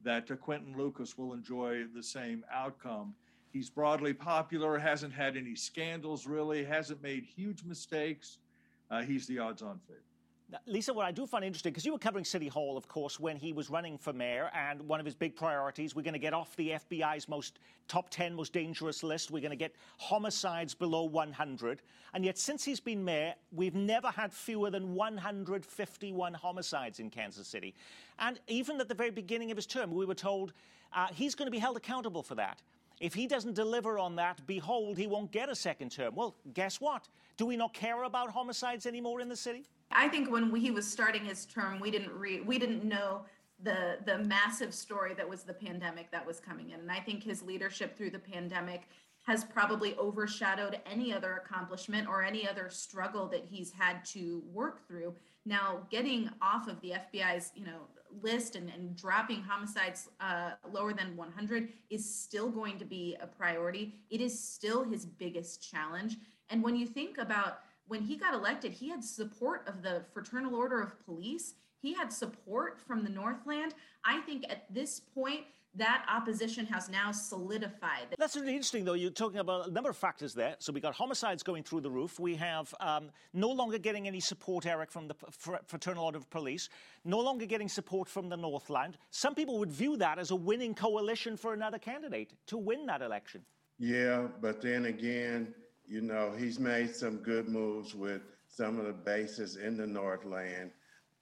that 0.03 0.27
Quinton 0.41 0.75
Lucas 0.77 1.17
will 1.17 1.33
enjoy 1.33 1.85
the 1.95 2.03
same 2.03 2.43
outcome. 2.53 3.13
He's 3.51 3.69
broadly 3.69 4.13
popular, 4.13 4.77
hasn't 4.77 5.13
had 5.13 5.35
any 5.35 5.55
scandals 5.55 6.27
really, 6.27 6.63
hasn't 6.63 7.01
made 7.01 7.23
huge 7.23 7.63
mistakes. 7.63 8.37
Uh, 8.91 9.01
he's 9.01 9.25
the 9.27 9.39
odds 9.39 9.61
on 9.61 9.79
favorite. 9.87 10.03
Lisa, 10.65 10.93
what 10.93 11.05
I 11.05 11.11
do 11.11 11.27
find 11.27 11.43
interesting, 11.43 11.73
because 11.73 11.85
you 11.85 11.91
were 11.91 11.99
covering 11.99 12.23
City 12.23 12.47
Hall, 12.47 12.77
of 12.77 12.87
course, 12.87 13.19
when 13.19 13.35
he 13.35 13.51
was 13.51 13.69
running 13.69 13.97
for 13.97 14.13
mayor, 14.13 14.49
and 14.53 14.81
one 14.87 15.01
of 15.01 15.05
his 15.05 15.13
big 15.13 15.35
priorities, 15.35 15.93
we're 15.93 16.03
going 16.03 16.13
to 16.13 16.19
get 16.19 16.33
off 16.33 16.55
the 16.55 16.69
FBI's 16.89 17.27
most 17.27 17.59
top 17.89 18.09
10 18.09 18.33
most 18.33 18.53
dangerous 18.53 19.03
list. 19.03 19.29
We're 19.29 19.41
going 19.41 19.51
to 19.51 19.57
get 19.57 19.75
homicides 19.97 20.73
below 20.73 21.03
100. 21.03 21.81
And 22.13 22.23
yet, 22.23 22.37
since 22.37 22.63
he's 22.63 22.79
been 22.79 23.03
mayor, 23.03 23.33
we've 23.51 23.75
never 23.75 24.07
had 24.07 24.31
fewer 24.31 24.69
than 24.69 24.95
151 24.95 26.33
homicides 26.33 26.99
in 26.99 27.09
Kansas 27.09 27.47
City. 27.47 27.75
And 28.17 28.39
even 28.47 28.79
at 28.79 28.87
the 28.87 28.95
very 28.95 29.11
beginning 29.11 29.51
of 29.51 29.57
his 29.57 29.65
term, 29.65 29.91
we 29.91 30.05
were 30.05 30.15
told 30.15 30.53
uh, 30.93 31.07
he's 31.13 31.35
going 31.35 31.47
to 31.47 31.51
be 31.51 31.59
held 31.59 31.75
accountable 31.75 32.23
for 32.23 32.35
that. 32.35 32.61
If 33.01 33.13
he 33.13 33.27
doesn't 33.27 33.53
deliver 33.53 33.99
on 33.99 34.15
that, 34.15 34.47
behold, 34.47 34.97
he 34.97 35.07
won't 35.07 35.31
get 35.31 35.49
a 35.49 35.55
second 35.55 35.91
term. 35.91 36.15
Well, 36.15 36.35
guess 36.53 36.79
what? 36.79 37.09
Do 37.35 37.45
we 37.45 37.57
not 37.57 37.73
care 37.73 38.03
about 38.03 38.31
homicides 38.31 38.85
anymore 38.85 39.19
in 39.19 39.27
the 39.27 39.35
city? 39.35 39.65
I 39.91 40.07
think 40.07 40.29
when 40.29 40.53
he 40.55 40.71
was 40.71 40.89
starting 40.89 41.25
his 41.25 41.45
term, 41.45 41.79
we 41.79 41.91
didn't 41.91 42.11
re- 42.11 42.41
we 42.41 42.59
didn't 42.59 42.83
know 42.83 43.21
the 43.63 43.97
the 44.05 44.19
massive 44.19 44.73
story 44.73 45.13
that 45.15 45.27
was 45.27 45.43
the 45.43 45.53
pandemic 45.53 46.11
that 46.11 46.25
was 46.25 46.39
coming 46.39 46.71
in, 46.71 46.79
and 46.79 46.91
I 46.91 46.99
think 46.99 47.23
his 47.23 47.41
leadership 47.41 47.97
through 47.97 48.11
the 48.11 48.19
pandemic 48.19 48.87
has 49.25 49.43
probably 49.43 49.93
overshadowed 49.97 50.79
any 50.85 51.13
other 51.13 51.41
accomplishment 51.43 52.07
or 52.07 52.23
any 52.23 52.47
other 52.47 52.69
struggle 52.69 53.27
that 53.27 53.43
he's 53.49 53.71
had 53.71 54.05
to 54.05 54.41
work 54.53 54.87
through. 54.87 55.13
Now, 55.45 55.85
getting 55.89 56.29
off 56.41 56.69
of 56.69 56.79
the 56.81 56.93
FBI's 57.13 57.51
you 57.55 57.65
know 57.65 57.87
list 58.21 58.55
and, 58.55 58.69
and 58.69 58.95
dropping 58.95 59.41
homicides 59.41 60.09
uh, 60.19 60.51
lower 60.71 60.93
than 60.93 61.15
100 61.15 61.69
is 61.89 62.09
still 62.09 62.49
going 62.49 62.79
to 62.79 62.85
be 62.85 63.17
a 63.21 63.27
priority. 63.27 63.95
It 64.09 64.21
is 64.21 64.37
still 64.37 64.83
his 64.83 65.05
biggest 65.05 65.69
challenge. 65.69 66.17
And 66.49 66.63
when 66.63 66.75
you 66.75 66.85
think 66.85 67.17
about 67.17 67.59
when 67.87 68.01
he 68.01 68.17
got 68.17 68.33
elected, 68.33 68.71
he 68.71 68.89
had 68.89 69.03
support 69.03 69.67
of 69.67 69.81
the 69.81 70.03
Fraternal 70.13 70.55
Order 70.55 70.81
of 70.81 71.03
Police. 71.05 71.55
He 71.79 71.93
had 71.93 72.11
support 72.11 72.79
from 72.79 73.03
the 73.03 73.09
Northland. 73.09 73.73
I 74.03 74.19
think 74.21 74.45
at 74.49 74.73
this 74.73 74.99
point, 74.99 75.41
that 75.75 76.05
opposition 76.09 76.65
has 76.65 76.89
now 76.89 77.11
solidified. 77.11 78.07
That's 78.17 78.35
really 78.35 78.53
interesting, 78.53 78.83
though. 78.83 78.93
You're 78.93 79.11
talking 79.11 79.39
about 79.39 79.67
a 79.67 79.71
number 79.71 79.91
of 79.91 79.97
factors 79.97 80.33
there. 80.33 80.55
So 80.57 80.73
we 80.73 80.81
got 80.81 80.95
homicides 80.95 81.43
going 81.43 81.63
through 81.63 81.81
the 81.81 81.91
roof. 81.91 82.19
We 82.19 82.35
have 82.35 82.73
um, 82.79 83.11
no 83.33 83.49
longer 83.49 83.77
getting 83.77 84.07
any 84.07 84.19
support, 84.19 84.65
Eric, 84.65 84.91
from 84.91 85.07
the 85.07 85.15
Fraternal 85.67 86.05
Order 86.05 86.17
of 86.17 86.29
Police. 86.31 86.69
No 87.05 87.19
longer 87.19 87.45
getting 87.45 87.69
support 87.69 88.09
from 88.09 88.27
the 88.27 88.37
Northland. 88.37 88.97
Some 89.11 89.35
people 89.35 89.59
would 89.59 89.71
view 89.71 89.97
that 89.97 90.17
as 90.17 90.31
a 90.31 90.35
winning 90.35 90.73
coalition 90.73 91.37
for 91.37 91.53
another 91.53 91.77
candidate 91.77 92.33
to 92.47 92.57
win 92.57 92.87
that 92.87 93.03
election. 93.03 93.41
Yeah, 93.77 94.27
but 94.41 94.61
then 94.61 94.85
again, 94.85 95.53
you 95.87 96.01
know, 96.01 96.33
he's 96.37 96.59
made 96.59 96.93
some 96.93 97.17
good 97.17 97.47
moves 97.47 97.95
with 97.95 98.21
some 98.47 98.79
of 98.79 98.85
the 98.85 98.93
bases 98.93 99.55
in 99.55 99.77
the 99.77 99.87
Northland. 99.87 100.71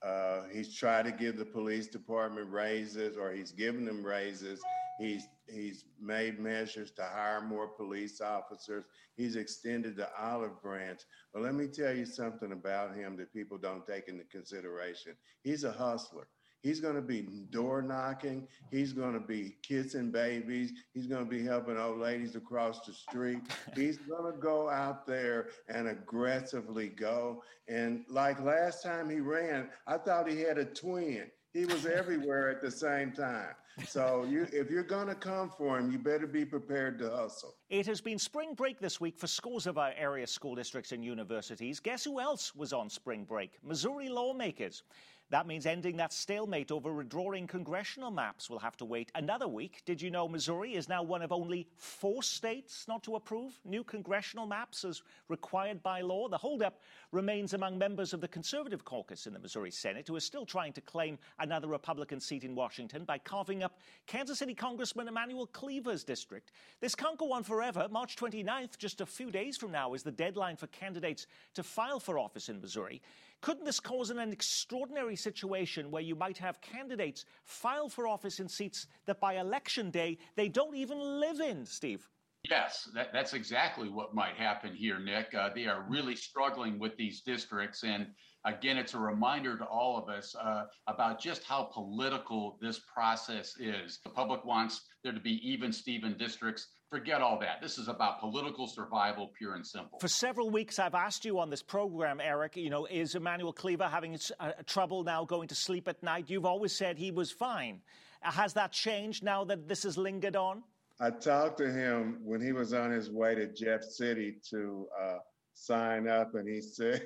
Uh, 0.02 0.42
he's 0.52 0.74
tried 0.74 1.04
to 1.04 1.12
give 1.12 1.36
the 1.36 1.44
police 1.44 1.86
department 1.86 2.50
raises, 2.50 3.16
or 3.16 3.32
he's 3.32 3.52
given 3.52 3.84
them 3.84 4.04
raises. 4.04 4.60
He's 4.98 5.26
he's 5.48 5.84
made 6.00 6.38
measures 6.38 6.90
to 6.92 7.04
hire 7.04 7.40
more 7.40 7.68
police 7.68 8.20
officers. 8.20 8.84
He's 9.16 9.36
extended 9.36 9.96
the 9.96 10.08
olive 10.18 10.60
branch. 10.62 11.00
But 11.32 11.42
let 11.42 11.54
me 11.54 11.68
tell 11.68 11.94
you 11.94 12.06
something 12.06 12.52
about 12.52 12.94
him 12.94 13.16
that 13.16 13.32
people 13.32 13.58
don't 13.58 13.86
take 13.86 14.08
into 14.08 14.24
consideration. 14.24 15.14
He's 15.42 15.64
a 15.64 15.72
hustler. 15.72 16.26
He's 16.66 16.80
going 16.80 16.96
to 16.96 17.00
be 17.00 17.22
door 17.50 17.80
knocking. 17.80 18.48
He's 18.72 18.92
going 18.92 19.12
to 19.12 19.20
be 19.20 19.54
kissing 19.62 20.10
babies. 20.10 20.72
He's 20.94 21.06
going 21.06 21.24
to 21.24 21.30
be 21.30 21.44
helping 21.44 21.78
old 21.78 22.00
ladies 22.00 22.34
across 22.34 22.84
the 22.84 22.92
street. 22.92 23.38
He's 23.76 23.98
going 24.08 24.32
to 24.32 24.36
go 24.36 24.68
out 24.68 25.06
there 25.06 25.50
and 25.68 25.86
aggressively 25.86 26.88
go. 26.88 27.44
And 27.68 28.04
like 28.08 28.42
last 28.42 28.82
time 28.82 29.08
he 29.08 29.20
ran, 29.20 29.68
I 29.86 29.98
thought 29.98 30.28
he 30.28 30.40
had 30.40 30.58
a 30.58 30.64
twin. 30.64 31.30
He 31.52 31.66
was 31.66 31.86
everywhere 31.86 32.50
at 32.50 32.60
the 32.60 32.70
same 32.72 33.12
time. 33.12 33.54
So 33.86 34.26
you, 34.28 34.46
if 34.52 34.70
you're 34.70 34.82
going 34.82 35.08
to 35.08 35.14
come 35.14 35.50
for 35.50 35.78
him, 35.78 35.92
you 35.92 35.98
better 35.98 36.26
be 36.26 36.44
prepared 36.44 36.98
to 36.98 37.10
hustle. 37.10 37.56
It 37.68 37.86
has 37.86 38.00
been 38.00 38.18
spring 38.18 38.54
break 38.54 38.80
this 38.80 39.00
week 39.00 39.18
for 39.18 39.26
scores 39.26 39.66
of 39.66 39.76
our 39.76 39.92
area 39.96 40.26
school 40.26 40.54
districts 40.54 40.92
and 40.92 41.04
universities. 41.04 41.78
Guess 41.78 42.04
who 42.04 42.18
else 42.20 42.54
was 42.54 42.72
on 42.72 42.88
spring 42.88 43.24
break? 43.24 43.52
Missouri 43.62 44.08
lawmakers. 44.08 44.82
That 45.30 45.48
means 45.48 45.66
ending 45.66 45.96
that 45.96 46.12
stalemate 46.12 46.70
over 46.70 46.90
redrawing 46.90 47.48
congressional 47.48 48.12
maps. 48.12 48.48
will 48.48 48.60
have 48.60 48.76
to 48.76 48.84
wait 48.84 49.10
another 49.16 49.48
week. 49.48 49.82
Did 49.84 50.00
you 50.00 50.08
know 50.08 50.28
Missouri 50.28 50.74
is 50.76 50.88
now 50.88 51.02
one 51.02 51.20
of 51.20 51.32
only 51.32 51.66
four 51.76 52.22
states 52.22 52.84
not 52.86 53.02
to 53.04 53.16
approve 53.16 53.58
new 53.64 53.82
congressional 53.82 54.46
maps 54.46 54.84
as 54.84 55.02
required 55.28 55.82
by 55.82 56.00
law? 56.00 56.28
The 56.28 56.38
holdup 56.38 56.80
remains 57.10 57.54
among 57.54 57.76
members 57.76 58.12
of 58.12 58.20
the 58.20 58.28
conservative 58.28 58.84
caucus 58.84 59.26
in 59.26 59.32
the 59.32 59.40
Missouri 59.40 59.72
Senate, 59.72 60.06
who 60.06 60.14
are 60.14 60.20
still 60.20 60.46
trying 60.46 60.72
to 60.74 60.80
claim 60.80 61.18
another 61.40 61.66
Republican 61.66 62.20
seat 62.20 62.44
in 62.44 62.54
Washington 62.54 63.02
by 63.02 63.18
carving 63.18 63.64
up 63.64 63.80
Kansas 64.06 64.38
City 64.38 64.54
Congressman 64.54 65.08
Emanuel 65.08 65.48
Cleaver's 65.48 66.04
district. 66.04 66.52
This 66.80 66.94
can't 66.94 67.18
go 67.18 67.32
on 67.32 67.42
forever. 67.42 67.88
March 67.90 68.14
29th, 68.14 68.78
just 68.78 69.00
a 69.00 69.06
few 69.06 69.32
days 69.32 69.56
from 69.56 69.72
now, 69.72 69.94
is 69.94 70.04
the 70.04 70.12
deadline 70.12 70.54
for 70.54 70.68
candidates 70.68 71.26
to 71.54 71.64
file 71.64 71.98
for 71.98 72.16
office 72.16 72.48
in 72.48 72.60
Missouri. 72.60 73.02
Couldn't 73.40 73.64
this 73.64 73.80
cause 73.80 74.10
an 74.10 74.18
extraordinary 74.18 75.16
situation 75.16 75.90
where 75.90 76.02
you 76.02 76.16
might 76.16 76.38
have 76.38 76.60
candidates 76.60 77.24
file 77.44 77.88
for 77.88 78.08
office 78.08 78.40
in 78.40 78.48
seats 78.48 78.86
that 79.06 79.20
by 79.20 79.34
election 79.34 79.90
day 79.90 80.18
they 80.36 80.48
don't 80.48 80.74
even 80.74 80.98
live 80.98 81.40
in, 81.40 81.64
Steve? 81.64 82.08
Yes, 82.48 82.88
that, 82.94 83.12
that's 83.12 83.34
exactly 83.34 83.88
what 83.88 84.14
might 84.14 84.34
happen 84.36 84.74
here, 84.74 84.98
Nick. 84.98 85.34
Uh, 85.34 85.50
they 85.54 85.66
are 85.66 85.84
really 85.88 86.14
struggling 86.14 86.78
with 86.78 86.96
these 86.96 87.20
districts. 87.20 87.82
And 87.82 88.06
again, 88.46 88.78
it's 88.78 88.94
a 88.94 88.98
reminder 88.98 89.58
to 89.58 89.64
all 89.64 89.98
of 89.98 90.08
us 90.08 90.34
uh, 90.36 90.64
about 90.86 91.20
just 91.20 91.44
how 91.44 91.64
political 91.64 92.56
this 92.60 92.80
process 92.92 93.56
is. 93.58 93.98
The 94.04 94.10
public 94.10 94.44
wants 94.44 94.82
there 95.02 95.12
to 95.12 95.20
be 95.20 95.40
even 95.46 95.72
Steven 95.72 96.16
districts. 96.16 96.68
Forget 96.88 97.20
all 97.20 97.38
that. 97.40 97.60
This 97.60 97.78
is 97.78 97.88
about 97.88 98.20
political 98.20 98.68
survival, 98.68 99.32
pure 99.36 99.54
and 99.54 99.66
simple. 99.66 99.98
For 99.98 100.08
several 100.08 100.50
weeks, 100.50 100.78
I've 100.78 100.94
asked 100.94 101.24
you 101.24 101.38
on 101.40 101.50
this 101.50 101.62
program, 101.62 102.20
Eric, 102.20 102.56
you 102.56 102.70
know, 102.70 102.86
is 102.86 103.16
Emanuel 103.16 103.52
Cleaver 103.52 103.88
having 103.88 104.16
uh, 104.38 104.52
trouble 104.66 105.02
now 105.02 105.24
going 105.24 105.48
to 105.48 105.54
sleep 105.54 105.88
at 105.88 106.02
night? 106.02 106.30
You've 106.30 106.46
always 106.46 106.76
said 106.76 106.96
he 106.96 107.10
was 107.10 107.32
fine. 107.32 107.80
Uh, 108.24 108.30
has 108.30 108.54
that 108.54 108.72
changed 108.72 109.24
now 109.24 109.44
that 109.44 109.68
this 109.68 109.82
has 109.82 109.98
lingered 109.98 110.36
on? 110.36 110.62
I 111.00 111.10
talked 111.10 111.58
to 111.58 111.70
him 111.70 112.20
when 112.24 112.40
he 112.40 112.52
was 112.52 112.72
on 112.72 112.90
his 112.90 113.10
way 113.10 113.34
to 113.34 113.52
Jeff 113.52 113.82
City 113.82 114.36
to 114.50 114.86
uh, 114.98 115.18
sign 115.54 116.08
up, 116.08 116.34
and 116.34 116.48
he 116.48 116.60
said 116.62 117.02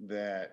that 0.00 0.52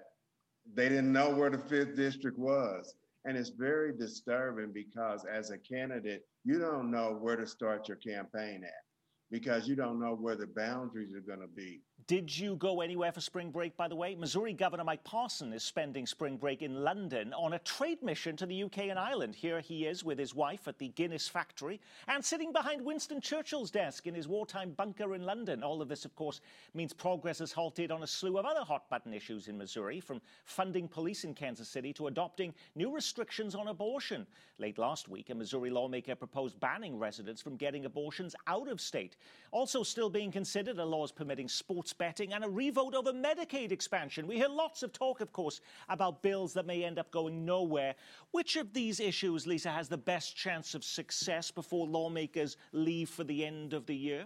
they 0.74 0.90
didn't 0.90 1.14
know 1.14 1.30
where 1.30 1.50
the 1.50 1.58
fifth 1.58 1.96
district 1.96 2.38
was. 2.38 2.96
And 3.26 3.38
it's 3.38 3.50
very 3.50 3.92
disturbing 3.92 4.72
because 4.72 5.26
as 5.26 5.50
a 5.50 5.58
candidate, 5.58 6.26
you 6.44 6.60
don't 6.60 6.92
know 6.92 7.18
where 7.20 7.36
to 7.36 7.48
start 7.48 7.88
your 7.88 7.98
campaign 7.98 8.64
at 8.64 8.84
because 9.32 9.68
you 9.68 9.76
don't 9.76 10.00
know 10.00 10.16
where 10.16 10.36
the 10.36 10.48
boundaries 10.48 11.14
are 11.16 11.22
going 11.22 11.42
to 11.42 11.48
be. 11.48 11.82
Did 12.08 12.38
you 12.38 12.56
go 12.58 12.82
anywhere 12.82 13.12
for 13.12 13.20
spring 13.20 13.50
break, 13.50 13.76
by 13.76 13.88
the 13.88 13.96
way? 13.96 14.14
Missouri 14.14 14.54
Governor 14.54 14.84
Mike 14.84 15.04
Parson 15.04 15.52
is 15.52 15.64
spending 15.64 16.06
spring 16.06 16.38
break 16.38 16.62
in 16.62 16.84
London 16.84 17.34
on 17.34 17.54
a 17.54 17.60
trade 17.60 18.04
mission 18.04 18.38
to 18.38 18.46
the 18.46 18.62
UK 18.62 18.90
and 18.90 19.00
Ireland. 19.00 19.34
Here 19.34 19.60
he 19.60 19.88
is 19.88 20.04
with 20.04 20.20
his 20.20 20.36
wife 20.36 20.68
at 20.68 20.78
the 20.78 20.90
Guinness 20.90 21.28
factory 21.28 21.82
and 22.08 22.24
sitting 22.24 22.52
behind 22.52 22.86
Winston 22.86 23.22
Churchill's 23.22 23.72
desk 23.72 24.06
in 24.06 24.14
his 24.14 24.28
wartime 24.28 24.74
bunker 24.74 25.16
in 25.16 25.24
London. 25.24 25.64
All 25.64 25.82
of 25.82 25.88
this, 25.88 26.06
of 26.06 26.16
course, 26.16 26.42
means 26.76 26.94
progress 26.94 27.40
has 27.40 27.52
halted 27.52 27.90
on 27.90 28.04
a 28.04 28.08
slew 28.08 28.38
of 28.38 28.46
other 28.46 28.64
hot 28.64 28.88
button 28.88 29.12
issues 29.12 29.48
in 29.48 29.58
Missouri, 29.58 30.00
from 30.00 30.22
funding 30.44 30.88
police 30.88 31.24
in 31.24 31.34
Kansas 31.34 31.70
City 31.70 31.92
to 31.94 32.06
adopting 32.06 32.54
new 32.76 32.94
restrictions 32.94 33.56
on 33.56 33.70
abortion. 33.70 34.28
Late 34.60 34.78
last 34.78 35.10
week, 35.10 35.32
a 35.32 35.36
Missouri 35.36 35.72
lawmaker 35.72 36.14
proposed 36.14 36.60
banning 36.60 37.00
residents 37.00 37.42
from 37.42 37.56
getting 37.56 37.86
abortions 37.86 38.36
out 38.46 38.68
of 38.68 38.80
state. 38.80 39.18
Also, 39.50 39.82
still 39.82 40.12
being 40.12 40.32
considered 40.32 40.78
are 40.78 40.86
laws 40.86 41.12
permitting 41.12 41.48
sports 41.48 41.95
betting 41.98 42.34
and 42.34 42.44
a 42.44 42.50
revote 42.50 42.94
over 42.94 43.12
Medicaid 43.12 43.72
expansion. 43.72 44.28
We 44.28 44.36
hear 44.36 44.50
lots 44.50 44.84
of 44.84 44.92
talk, 44.92 45.22
of 45.22 45.32
course, 45.32 45.62
about 45.90 46.22
bills 46.22 46.54
that 46.54 46.66
may 46.66 46.84
end 46.84 47.00
up 47.00 47.12
going 47.12 47.46
nowhere. 47.46 47.96
Which 48.32 48.56
of 48.56 48.74
these 48.74 49.00
issues, 49.00 49.48
Lisa, 49.48 49.70
has 49.70 49.90
the 49.90 49.98
best 49.98 50.36
chance 50.36 50.75
of 50.75 50.84
success 50.84 51.52
before 51.52 51.88
lawmakers 51.88 52.58
leave 52.72 53.10
for 53.10 53.24
the 53.24 53.46
end 53.46 53.74
of 53.74 53.86
the 53.86 53.96
year? 53.96 54.25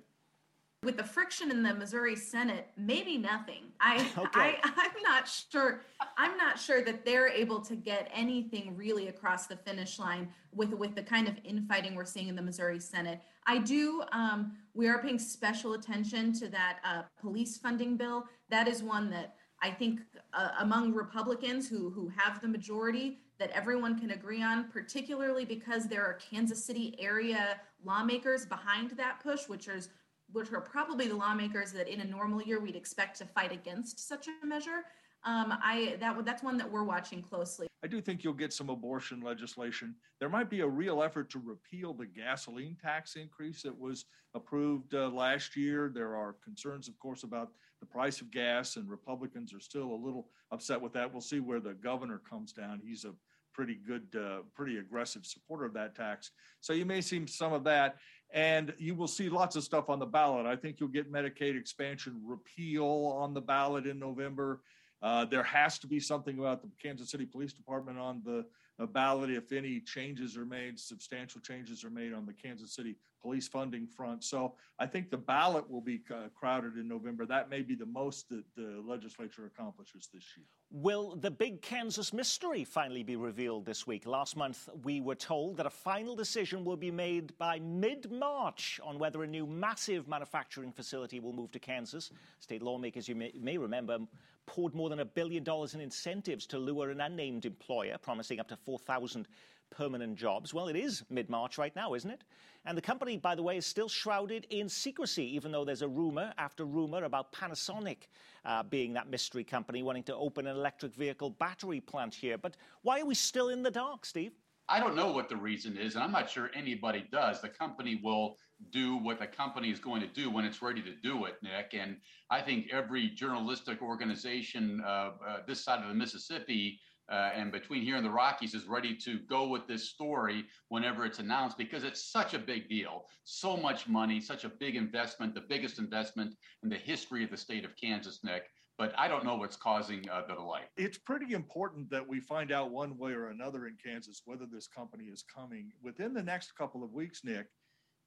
With 0.81 0.95
the 0.95 1.03
friction 1.03 1.51
in 1.51 1.62
the 1.62 1.74
Missouri 1.74 2.15
Senate, 2.15 2.69
maybe 2.77 3.17
nothing. 3.17 3.63
I, 3.81 3.98
okay. 4.17 4.57
I 4.63 4.71
I'm 4.77 5.03
not 5.03 5.27
sure. 5.27 5.81
I'm 6.17 6.38
not 6.38 6.57
sure 6.57 6.81
that 6.83 7.03
they're 7.03 7.27
able 7.27 7.59
to 7.62 7.75
get 7.75 8.09
anything 8.13 8.77
really 8.77 9.09
across 9.09 9.48
the 9.48 9.57
finish 9.57 10.00
line 10.00 10.29
with 10.55 10.74
with 10.74 10.95
the 10.95 11.03
kind 11.03 11.27
of 11.27 11.38
infighting 11.43 11.95
we're 11.95 12.05
seeing 12.05 12.29
in 12.29 12.36
the 12.36 12.41
Missouri 12.41 12.79
Senate. 12.79 13.19
I 13.45 13.57
do. 13.57 14.03
Um, 14.13 14.53
we 14.74 14.88
are 14.88 15.01
paying 15.01 15.19
special 15.19 15.74
attention 15.74 16.31
to 16.39 16.48
that 16.48 16.77
uh, 16.86 17.01
police 17.19 17.57
funding 17.57 17.98
bill. 17.98 18.27
That 18.50 18.69
is 18.69 18.81
one 18.81 19.09
that 19.09 19.36
I 19.62 19.71
think 19.71 20.00
uh, 20.33 20.51
among 20.59 20.93
Republicans 20.93 21.67
who 21.67 21.89
who 21.89 22.09
have 22.15 22.39
the 22.39 22.48
majority 22.48 23.19
that 23.38 23.50
everyone 23.51 24.00
can 24.00 24.12
agree 24.12 24.41
on, 24.41 24.69
particularly 24.69 25.43
because 25.43 25.88
there 25.88 26.05
are 26.05 26.13
Kansas 26.13 26.63
City 26.63 26.95
area 27.00 27.59
lawmakers 27.83 28.45
behind 28.45 28.91
that 28.91 29.19
push, 29.21 29.50
which 29.50 29.67
is 29.67 29.89
which 30.31 30.51
are 30.51 30.62
probably 30.62 31.07
the 31.07 31.15
lawmakers 31.15 31.71
that 31.74 31.88
in 31.88 32.01
a 32.01 32.05
normal 32.05 32.41
year 32.41 32.59
we'd 32.59 32.75
expect 32.75 33.17
to 33.19 33.25
fight 33.25 33.51
against 33.51 34.07
such 34.07 34.27
a 34.27 34.45
measure. 34.45 34.86
Um, 35.24 35.53
I 35.62 35.98
that 36.00 36.24
that's 36.25 36.43
one 36.43 36.57
that 36.57 36.71
we're 36.71 36.83
watching 36.83 37.21
closely. 37.21 37.67
I 37.83 37.88
do 37.88 38.01
think 38.01 38.24
you'll 38.24 38.33
get 38.33 38.53
some 38.53 38.69
abortion 38.69 39.21
legislation. 39.21 39.95
There 40.19 40.29
might 40.29 40.50
be 40.50 40.62
a 40.62 40.67
real 40.67 41.01
effort 41.01 41.29
to 41.31 41.39
repeal 41.39 41.93
the 41.93 42.05
gasoline 42.05 42.77
tax 42.81 43.15
increase 43.15 43.62
that 43.63 43.77
was 43.77 44.05
approved 44.33 44.93
uh, 44.93 45.09
last 45.09 45.55
year. 45.55 45.91
There 45.93 46.15
are 46.15 46.36
concerns, 46.43 46.88
of 46.88 47.00
course, 47.00 47.24
about 47.24 47.51
the 47.79 47.86
price 47.86 48.19
of 48.21 48.31
gas, 48.31 48.75
and 48.75 48.89
Republicans 48.89 49.53
are 49.53 49.62
still 49.62 49.91
a 49.91 49.95
little 49.95 50.27
upset 50.51 50.81
with 50.81 50.93
that. 50.93 51.12
We'll 51.12 51.21
see 51.21 51.39
where 51.39 51.62
the 51.62 51.74
governor 51.74 52.21
comes 52.29 52.51
down. 52.51 52.81
He's 52.83 53.05
a 53.05 53.13
pretty 53.53 53.75
good, 53.75 54.07
uh, 54.15 54.39
pretty 54.55 54.77
aggressive 54.77 55.25
supporter 55.25 55.65
of 55.65 55.74
that 55.74 55.95
tax. 55.95 56.31
So 56.62 56.74
you 56.74 56.86
may 56.86 57.01
see 57.01 57.25
some 57.27 57.53
of 57.53 57.63
that 57.63 57.98
and 58.31 58.74
you 58.77 58.93
will 58.95 59.07
see 59.07 59.29
lots 59.29 59.55
of 59.55 59.63
stuff 59.63 59.89
on 59.89 60.00
the 60.00 60.05
ballot. 60.05 60.45
I 60.45 60.55
think 60.55 60.79
you'll 60.79 60.89
get 60.89 61.12
Medicaid 61.12 61.59
expansion 61.59 62.21
repeal 62.25 62.86
on 63.17 63.33
the 63.33 63.41
ballot 63.41 63.88
in 63.88 64.00
November. 64.00 64.62
Uh, 65.01 65.25
there 65.25 65.43
has 65.43 65.79
to 65.79 65.88
be 65.88 66.00
something 66.00 66.38
about 66.38 66.62
the 66.62 66.69
Kansas 66.81 67.09
City 67.09 67.25
Police 67.25 67.53
Department 67.53 67.98
on 67.98 68.21
the 68.24 68.45
uh, 68.79 68.86
ballot 68.86 69.29
if 69.29 69.51
any 69.51 69.79
changes 69.79 70.38
are 70.38 70.45
made, 70.45 70.79
substantial 70.79 71.41
changes 71.41 71.83
are 71.83 71.89
made 71.89 72.13
on 72.13 72.25
the 72.25 72.33
Kansas 72.33 72.74
City 72.74 72.95
police 73.21 73.48
funding 73.48 73.86
front. 73.86 74.24
So 74.24 74.53
I 74.79 74.86
think 74.86 75.09
the 75.12 75.17
ballot 75.17 75.69
will 75.69 75.81
be 75.81 76.01
uh, 76.09 76.29
crowded 76.33 76.77
in 76.77 76.88
November. 76.88 77.25
That 77.25 77.50
may 77.50 77.62
be 77.62 77.75
the 77.75 77.86
most 77.86 78.29
that 78.29 78.43
the 78.55 78.81
legislature 78.86 79.45
accomplishes 79.45 80.09
this 80.13 80.24
year. 80.38 80.45
Will 80.71 81.15
the 81.15 81.31
big 81.31 81.62
Kansas 81.62 82.13
mystery 82.13 82.63
finally 82.63 83.03
be 83.03 83.15
revealed 83.15 83.65
this 83.65 83.88
week? 83.88 84.05
Last 84.05 84.38
month, 84.38 84.69
we 84.83 85.01
were 85.01 85.15
told 85.15 85.57
that 85.57 85.65
a 85.65 85.69
final 85.69 86.15
decision 86.15 86.63
will 86.63 86.77
be 86.77 86.91
made 86.91 87.38
by 87.38 87.59
mid 87.59 88.12
March 88.12 88.79
on 88.83 89.00
whether 89.00 89.24
a 89.24 89.27
new 89.27 89.45
massive 89.45 90.07
manufacturing 90.07 90.71
facility 90.71 91.19
will 91.19 91.33
move 91.33 91.51
to 91.51 91.59
Kansas. 91.59 92.12
State 92.39 92.62
lawmakers, 92.62 93.07
you 93.07 93.15
may, 93.15 93.33
may 93.41 93.57
remember, 93.57 94.00
poured 94.49 94.73
more 94.73 94.89
than 94.89 94.99
a 94.99 95.05
billion 95.05 95.43
dollars 95.43 95.75
in 95.75 95.79
incentives 95.79 96.47
to 96.47 96.57
lure 96.57 96.89
an 96.89 97.01
unnamed 97.01 97.45
employer, 97.45 97.95
promising 98.01 98.39
up 98.39 98.47
to 98.47 98.57
4,000 98.57 99.27
permanent 99.69 100.15
jobs. 100.15 100.55
Well, 100.55 100.67
it 100.69 100.75
is 100.75 101.03
mid 101.11 101.29
March 101.29 101.59
right 101.59 101.75
now, 101.75 101.93
isn't 101.93 102.09
it? 102.09 102.23
And 102.65 102.75
the 102.75 102.81
company, 102.81 103.15
by 103.15 103.35
the 103.35 103.43
way, 103.43 103.57
is 103.57 103.67
still 103.67 103.87
shrouded 103.87 104.47
in 104.49 104.67
secrecy, 104.67 105.35
even 105.35 105.51
though 105.51 105.63
there's 105.63 105.83
a 105.83 105.87
rumor 105.87 106.33
after 106.39 106.65
rumor 106.65 107.03
about 107.03 107.31
Panasonic 107.31 108.07
uh, 108.43 108.63
being 108.63 108.91
that 108.93 109.07
mystery 109.07 109.43
company 109.43 109.83
wanting 109.83 110.03
to 110.03 110.15
open 110.15 110.47
an 110.47 110.55
electric 110.55 110.95
vehicle 110.95 111.29
battery 111.29 111.79
plant 111.79 112.15
here. 112.15 112.39
But 112.39 112.57
why 112.81 113.01
are 113.01 113.05
we 113.05 113.13
still 113.13 113.49
in 113.49 113.61
the 113.61 113.71
dark, 113.71 114.03
Steve? 114.03 114.33
I 114.69 114.79
don't 114.79 114.95
know 114.95 115.11
what 115.11 115.29
the 115.29 115.35
reason 115.35 115.77
is, 115.77 115.95
and 115.95 116.03
I'm 116.03 116.11
not 116.11 116.29
sure 116.29 116.51
anybody 116.53 117.05
does. 117.11 117.41
The 117.41 117.49
company 117.49 117.99
will 118.03 118.35
do 118.71 118.97
what 118.97 119.19
the 119.19 119.25
company 119.25 119.71
is 119.71 119.79
going 119.79 120.01
to 120.01 120.07
do 120.07 120.29
when 120.29 120.45
it's 120.45 120.61
ready 120.61 120.81
to 120.83 120.93
do 121.01 121.25
it, 121.25 121.35
Nick. 121.41 121.73
And 121.73 121.97
I 122.29 122.41
think 122.41 122.67
every 122.71 123.09
journalistic 123.09 123.81
organization 123.81 124.81
uh, 124.85 125.11
uh, 125.27 125.38
this 125.47 125.63
side 125.63 125.81
of 125.81 125.88
the 125.88 125.95
Mississippi 125.95 126.79
uh, 127.11 127.31
and 127.33 127.51
between 127.51 127.81
here 127.81 127.95
and 127.95 128.05
the 128.05 128.11
Rockies 128.11 128.53
is 128.53 128.65
ready 128.65 128.95
to 128.97 129.17
go 129.27 129.47
with 129.47 129.65
this 129.65 129.89
story 129.89 130.45
whenever 130.67 131.03
it's 131.03 131.17
announced 131.17 131.57
because 131.57 131.83
it's 131.83 132.11
such 132.11 132.35
a 132.35 132.39
big 132.39 132.69
deal. 132.69 133.05
So 133.23 133.57
much 133.57 133.88
money, 133.88 134.21
such 134.21 134.43
a 134.43 134.49
big 134.49 134.75
investment, 134.75 135.33
the 135.33 135.41
biggest 135.41 135.79
investment 135.79 136.35
in 136.61 136.69
the 136.69 136.77
history 136.77 137.23
of 137.23 137.31
the 137.31 137.38
state 137.38 137.65
of 137.65 137.75
Kansas, 137.75 138.19
Nick 138.23 138.43
but 138.79 138.93
I 138.98 139.09
don't 139.09 139.25
know 139.25 139.36
what's 139.36 139.57
causing 139.57 140.09
uh, 140.09 140.21
the 140.25 140.36
delay. 140.36 140.62
It's 140.77 140.98
pretty 140.98 141.33
important 141.33 141.89
that 141.89 142.07
we 142.07 142.21
find 142.21 142.50
out 142.50 142.71
one 142.71 142.98
way 142.98 143.12
or 143.12 143.27
another 143.27 143.67
in 143.67 143.75
Kansas 143.86 144.21
whether 144.24 144.45
this 144.50 144.67
company 144.67 145.03
is 145.03 145.21
coming 145.21 145.74
within 145.83 146.13
the 146.13 146.24
next 146.24 146.55
couple 146.55 146.81
of 146.81 146.93
weeks, 146.93 147.19
Nick, 147.25 147.48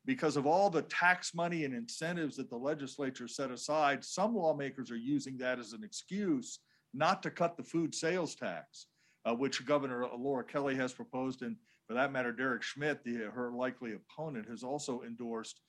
because 0.07 0.39
of 0.39 0.47
all 0.47 0.71
the 0.71 0.83
tax 0.83 1.35
money 1.35 1.67
and 1.67 1.75
incentives 1.75 2.37
that 2.37 2.49
the 2.49 2.57
legislature 2.57 3.29
set 3.29 3.51
aside. 3.51 4.03
Some 4.03 4.35
lawmakers 4.35 4.91
are 4.91 4.97
using 4.97 5.37
that 5.39 5.59
as 5.59 5.75
an 5.75 5.85
excuse 5.85 6.61
not 6.95 7.23
to 7.23 7.31
cut 7.31 7.59
the 7.59 7.63
food 7.63 7.95
sales 7.95 8.35
tax, 8.35 8.87
uh, 9.27 9.35
which 9.35 9.65
Governor 9.67 10.07
Laura 10.19 10.43
Kelly 10.43 10.75
has 10.77 10.95
proposed, 10.95 11.43
and 11.43 11.57
for 11.87 11.93
that 11.93 12.13
matter, 12.13 12.33
Derek 12.33 12.63
Schmidt, 12.63 13.05
the, 13.05 13.31
her 13.35 13.53
likely 13.53 13.93
opponent, 13.93 14.49
has 14.49 14.63
also 14.63 15.03
endorsed 15.03 15.61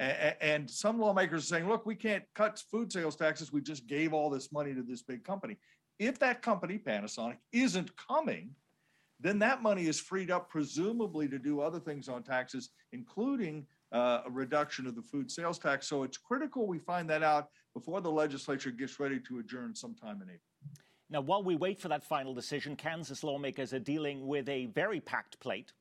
and 0.00 0.70
some 0.70 0.98
lawmakers 0.98 1.44
are 1.44 1.46
saying, 1.46 1.68
look, 1.68 1.84
we 1.84 1.94
can't 1.94 2.24
cut 2.34 2.62
food 2.70 2.90
sales 2.90 3.16
taxes. 3.16 3.52
We 3.52 3.60
just 3.60 3.86
gave 3.86 4.14
all 4.14 4.30
this 4.30 4.50
money 4.50 4.74
to 4.74 4.82
this 4.82 5.02
big 5.02 5.24
company. 5.24 5.58
If 5.98 6.18
that 6.20 6.40
company, 6.40 6.78
Panasonic, 6.78 7.36
isn't 7.52 7.90
coming, 7.96 8.50
then 9.20 9.38
that 9.40 9.62
money 9.62 9.86
is 9.86 10.00
freed 10.00 10.30
up, 10.30 10.48
presumably, 10.48 11.28
to 11.28 11.38
do 11.38 11.60
other 11.60 11.78
things 11.78 12.08
on 12.08 12.22
taxes, 12.22 12.70
including 12.92 13.66
uh, 13.92 14.22
a 14.24 14.30
reduction 14.30 14.86
of 14.86 14.96
the 14.96 15.02
food 15.02 15.30
sales 15.30 15.58
tax. 15.58 15.86
So 15.86 16.02
it's 16.02 16.16
critical 16.16 16.66
we 16.66 16.78
find 16.78 17.08
that 17.10 17.22
out 17.22 17.48
before 17.74 18.00
the 18.00 18.10
legislature 18.10 18.70
gets 18.70 18.98
ready 18.98 19.20
to 19.20 19.40
adjourn 19.40 19.74
sometime 19.74 20.22
in 20.22 20.28
April. 20.28 20.40
Now, 21.10 21.20
while 21.20 21.42
we 21.42 21.56
wait 21.56 21.78
for 21.78 21.88
that 21.88 22.04
final 22.04 22.32
decision, 22.32 22.76
Kansas 22.76 23.22
lawmakers 23.22 23.74
are 23.74 23.80
dealing 23.80 24.26
with 24.26 24.48
a 24.48 24.66
very 24.66 25.00
packed 25.00 25.38
plate. 25.40 25.72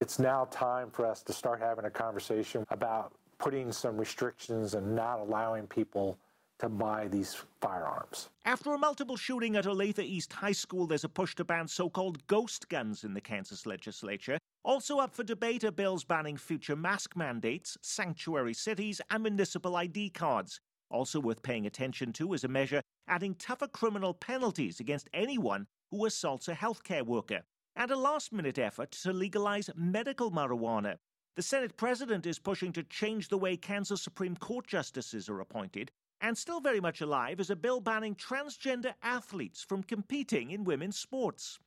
It's 0.00 0.18
now 0.18 0.48
time 0.50 0.90
for 0.90 1.06
us 1.06 1.22
to 1.22 1.32
start 1.32 1.60
having 1.60 1.84
a 1.84 1.90
conversation 1.90 2.66
about 2.70 3.14
putting 3.38 3.72
some 3.72 3.96
restrictions 3.96 4.74
and 4.74 4.94
not 4.94 5.20
allowing 5.20 5.66
people 5.66 6.18
to 6.58 6.68
buy 6.68 7.06
these 7.08 7.36
firearms. 7.60 8.30
After 8.46 8.72
a 8.72 8.78
multiple 8.78 9.16
shooting 9.16 9.56
at 9.56 9.66
Olathe 9.66 9.98
East 9.98 10.32
High 10.32 10.52
School, 10.52 10.86
there's 10.86 11.04
a 11.04 11.08
push 11.08 11.34
to 11.34 11.44
ban 11.44 11.68
so 11.68 11.90
called 11.90 12.26
ghost 12.28 12.68
guns 12.68 13.04
in 13.04 13.12
the 13.12 13.20
Kansas 13.20 13.66
legislature. 13.66 14.38
Also 14.64 14.98
up 14.98 15.14
for 15.14 15.22
debate 15.22 15.64
are 15.64 15.70
bills 15.70 16.04
banning 16.04 16.36
future 16.36 16.74
mask 16.74 17.14
mandates, 17.14 17.76
sanctuary 17.82 18.54
cities, 18.54 19.00
and 19.10 19.22
municipal 19.22 19.76
ID 19.76 20.10
cards. 20.10 20.60
Also 20.90 21.20
worth 21.20 21.42
paying 21.42 21.66
attention 21.66 22.12
to 22.14 22.32
is 22.32 22.44
a 22.44 22.48
measure 22.48 22.80
adding 23.08 23.34
tougher 23.34 23.68
criminal 23.68 24.14
penalties 24.14 24.80
against 24.80 25.08
anyone 25.12 25.66
who 25.90 26.06
assaults 26.06 26.48
a 26.48 26.54
healthcare 26.54 27.02
worker, 27.02 27.42
and 27.76 27.90
a 27.90 27.96
last 27.96 28.32
minute 28.32 28.58
effort 28.58 28.90
to 28.90 29.12
legalize 29.12 29.70
medical 29.76 30.30
marijuana. 30.30 30.96
The 31.36 31.42
Senate 31.42 31.76
president 31.76 32.24
is 32.24 32.38
pushing 32.38 32.72
to 32.72 32.82
change 32.82 33.28
the 33.28 33.36
way 33.36 33.58
Kansas 33.58 34.00
Supreme 34.00 34.36
Court 34.36 34.66
justices 34.66 35.28
are 35.28 35.40
appointed, 35.40 35.92
and 36.22 36.36
still 36.36 36.60
very 36.60 36.80
much 36.80 37.02
alive 37.02 37.40
is 37.40 37.50
a 37.50 37.56
bill 37.56 37.78
banning 37.78 38.14
transgender 38.14 38.94
athletes 39.02 39.62
from 39.62 39.82
competing 39.82 40.52
in 40.52 40.64
women's 40.64 40.98
sports. 40.98 41.58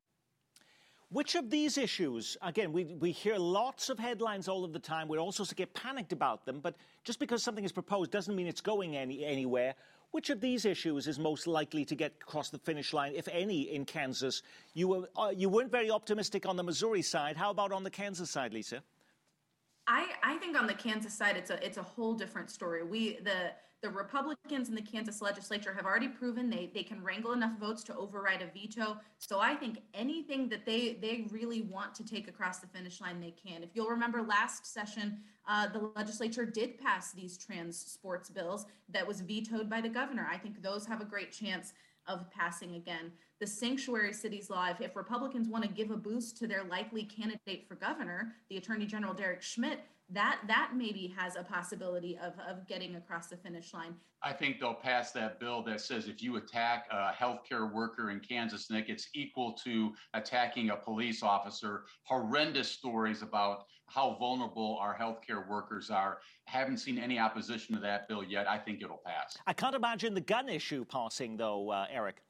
Which 1.10 1.36
of 1.36 1.52
these 1.52 1.78
issues, 1.78 2.36
again, 2.42 2.74
we, 2.74 2.86
we 2.86 3.12
hear 3.12 3.38
lots 3.38 3.92
of 3.92 4.00
headlines 4.00 4.48
all 4.48 4.66
of 4.66 4.74
the 4.74 4.80
time. 4.80 5.08
We 5.08 5.20
also 5.20 5.46
to 5.46 5.54
get 5.54 5.76
panicked 5.76 6.14
about 6.14 6.48
them, 6.48 6.62
but 6.62 6.76
just 7.04 7.20
because 7.20 7.44
something 7.44 7.64
is 7.64 7.72
proposed 7.72 8.10
doesn't 8.10 8.36
mean 8.36 8.48
it's 8.48 8.62
going 8.62 8.98
any, 8.98 9.24
anywhere. 9.24 9.76
Which 10.10 10.32
of 10.32 10.42
these 10.42 10.66
issues 10.66 11.08
is 11.08 11.20
most 11.20 11.46
likely 11.46 11.86
to 11.86 11.94
get 11.94 12.14
across 12.24 12.50
the 12.50 12.58
finish 12.58 12.92
line, 12.92 13.14
if 13.16 13.28
any, 13.28 13.72
in 13.72 13.86
Kansas? 13.86 14.42
You, 14.74 14.88
were, 14.88 15.10
uh, 15.16 15.32
you 15.36 15.48
weren't 15.48 15.72
very 15.72 15.92
optimistic 15.92 16.48
on 16.48 16.56
the 16.56 16.64
Missouri 16.64 17.04
side. 17.04 17.38
How 17.38 17.52
about 17.52 17.72
on 17.72 17.84
the 17.84 17.92
Kansas 17.92 18.32
side, 18.32 18.52
Lisa? 18.52 18.82
I, 19.90 20.06
I 20.22 20.38
think 20.38 20.56
on 20.56 20.68
the 20.68 20.74
Kansas 20.76 21.14
side, 21.14 21.36
it's 21.36 21.50
a 21.50 21.66
it's 21.66 21.78
a 21.78 21.84
whole 21.84 22.14
different 22.14 22.52
story. 22.52 22.84
We 22.84 23.18
the 23.24 23.52
the 23.82 23.90
Republicans 23.90 24.68
in 24.68 24.76
the 24.76 24.82
Kansas 24.82 25.22
legislature 25.22 25.74
have 25.74 25.86
already 25.86 26.08
proven 26.08 26.48
they 26.48 26.70
they 26.76 26.84
can 26.84 27.04
wrangle 27.04 27.32
enough 27.32 27.58
votes 27.60 27.84
to 27.86 27.96
override 27.96 28.44
a 28.44 28.48
veto. 28.54 28.98
So 29.18 29.40
I 29.40 29.56
think 29.56 29.82
anything 29.96 30.48
that 30.50 30.64
they 30.64 31.00
they 31.02 31.26
really 31.32 31.64
want 31.64 31.96
to 31.96 32.06
take 32.06 32.28
across 32.28 32.60
the 32.60 32.68
finish 32.68 33.02
line, 33.02 33.20
they 33.20 33.32
can. 33.32 33.64
If 33.64 33.72
you'll 33.74 33.90
remember 33.90 34.22
last 34.22 34.72
session, 34.72 35.18
uh, 35.48 35.68
the 35.70 35.92
legislature 35.96 36.46
did 36.46 36.78
pass 36.78 37.12
these 37.12 37.36
trans 37.36 37.76
sports 37.76 38.30
bills 38.30 38.68
that 38.90 39.08
was 39.08 39.22
vetoed 39.22 39.72
by 39.72 39.82
the 39.82 39.90
governor. 39.90 40.28
I 40.32 40.38
think 40.38 40.62
those 40.62 40.86
have 40.86 41.02
a 41.02 41.06
great 41.06 41.32
chance 41.32 41.74
of 42.10 42.30
passing 42.32 42.76
again. 42.76 43.12
The 43.40 43.48
sanctuary 43.48 44.12
cities 44.12 44.50
law, 44.50 44.68
if, 44.70 44.82
if 44.82 44.96
Republicans 44.98 45.48
want 45.48 45.64
to 45.64 45.70
give 45.70 45.92
a 45.92 45.96
boost 45.96 46.36
to 46.38 46.48
their 46.48 46.66
likely 46.66 47.04
candidate 47.04 47.68
for 47.70 47.76
governor, 47.76 48.34
the 48.50 48.58
Attorney 48.58 48.86
General 48.86 49.14
Derek 49.14 49.42
Schmidt, 49.42 49.80
that 50.12 50.40
that 50.48 50.72
maybe 50.76 51.14
has 51.16 51.36
a 51.36 51.44
possibility 51.44 52.18
of, 52.18 52.34
of 52.40 52.68
getting 52.68 52.96
across 52.96 53.28
the 53.28 53.38
finish 53.38 53.74
line. 53.74 53.94
I 54.24 54.34
think 54.34 54.60
they'll 54.60 54.74
pass 54.74 55.12
that 55.12 55.40
bill 55.40 55.64
that 55.64 55.80
says 55.80 56.08
if 56.08 56.22
you 56.22 56.38
attack 56.38 56.88
a 56.92 57.12
healthcare 57.14 57.72
worker 57.72 58.10
in 58.10 58.20
Kansas, 58.20 58.70
Nick, 58.70 58.90
it's 58.90 59.08
equal 59.14 59.54
to 59.64 59.94
attacking 60.14 60.72
a 60.72 60.76
police 60.76 61.24
officer. 61.24 61.84
Horrendous 62.04 62.70
stories 62.70 63.22
about 63.22 63.66
how 63.90 64.16
vulnerable 64.20 64.78
our 64.80 64.98
healthcare 64.98 65.48
workers 65.48 65.90
are. 65.90 66.20
Haven't 66.46 66.78
seen 66.78 66.98
any 66.98 67.20
opposition 67.20 67.76
to 67.76 67.82
that 67.82 68.08
bill 68.08 68.24
yet. 68.24 68.48
I 68.50 68.58
think 68.58 68.82
it'll 68.82 69.02
pass. 69.06 69.38
I 69.48 69.54
can't 69.54 69.76
imagine 69.76 70.14
the 70.14 70.22
gun 70.22 70.50
issue 70.50 70.86
passing, 70.86 71.38
though, 71.38 71.70
uh, 71.72 71.86
Eric. 71.92 72.22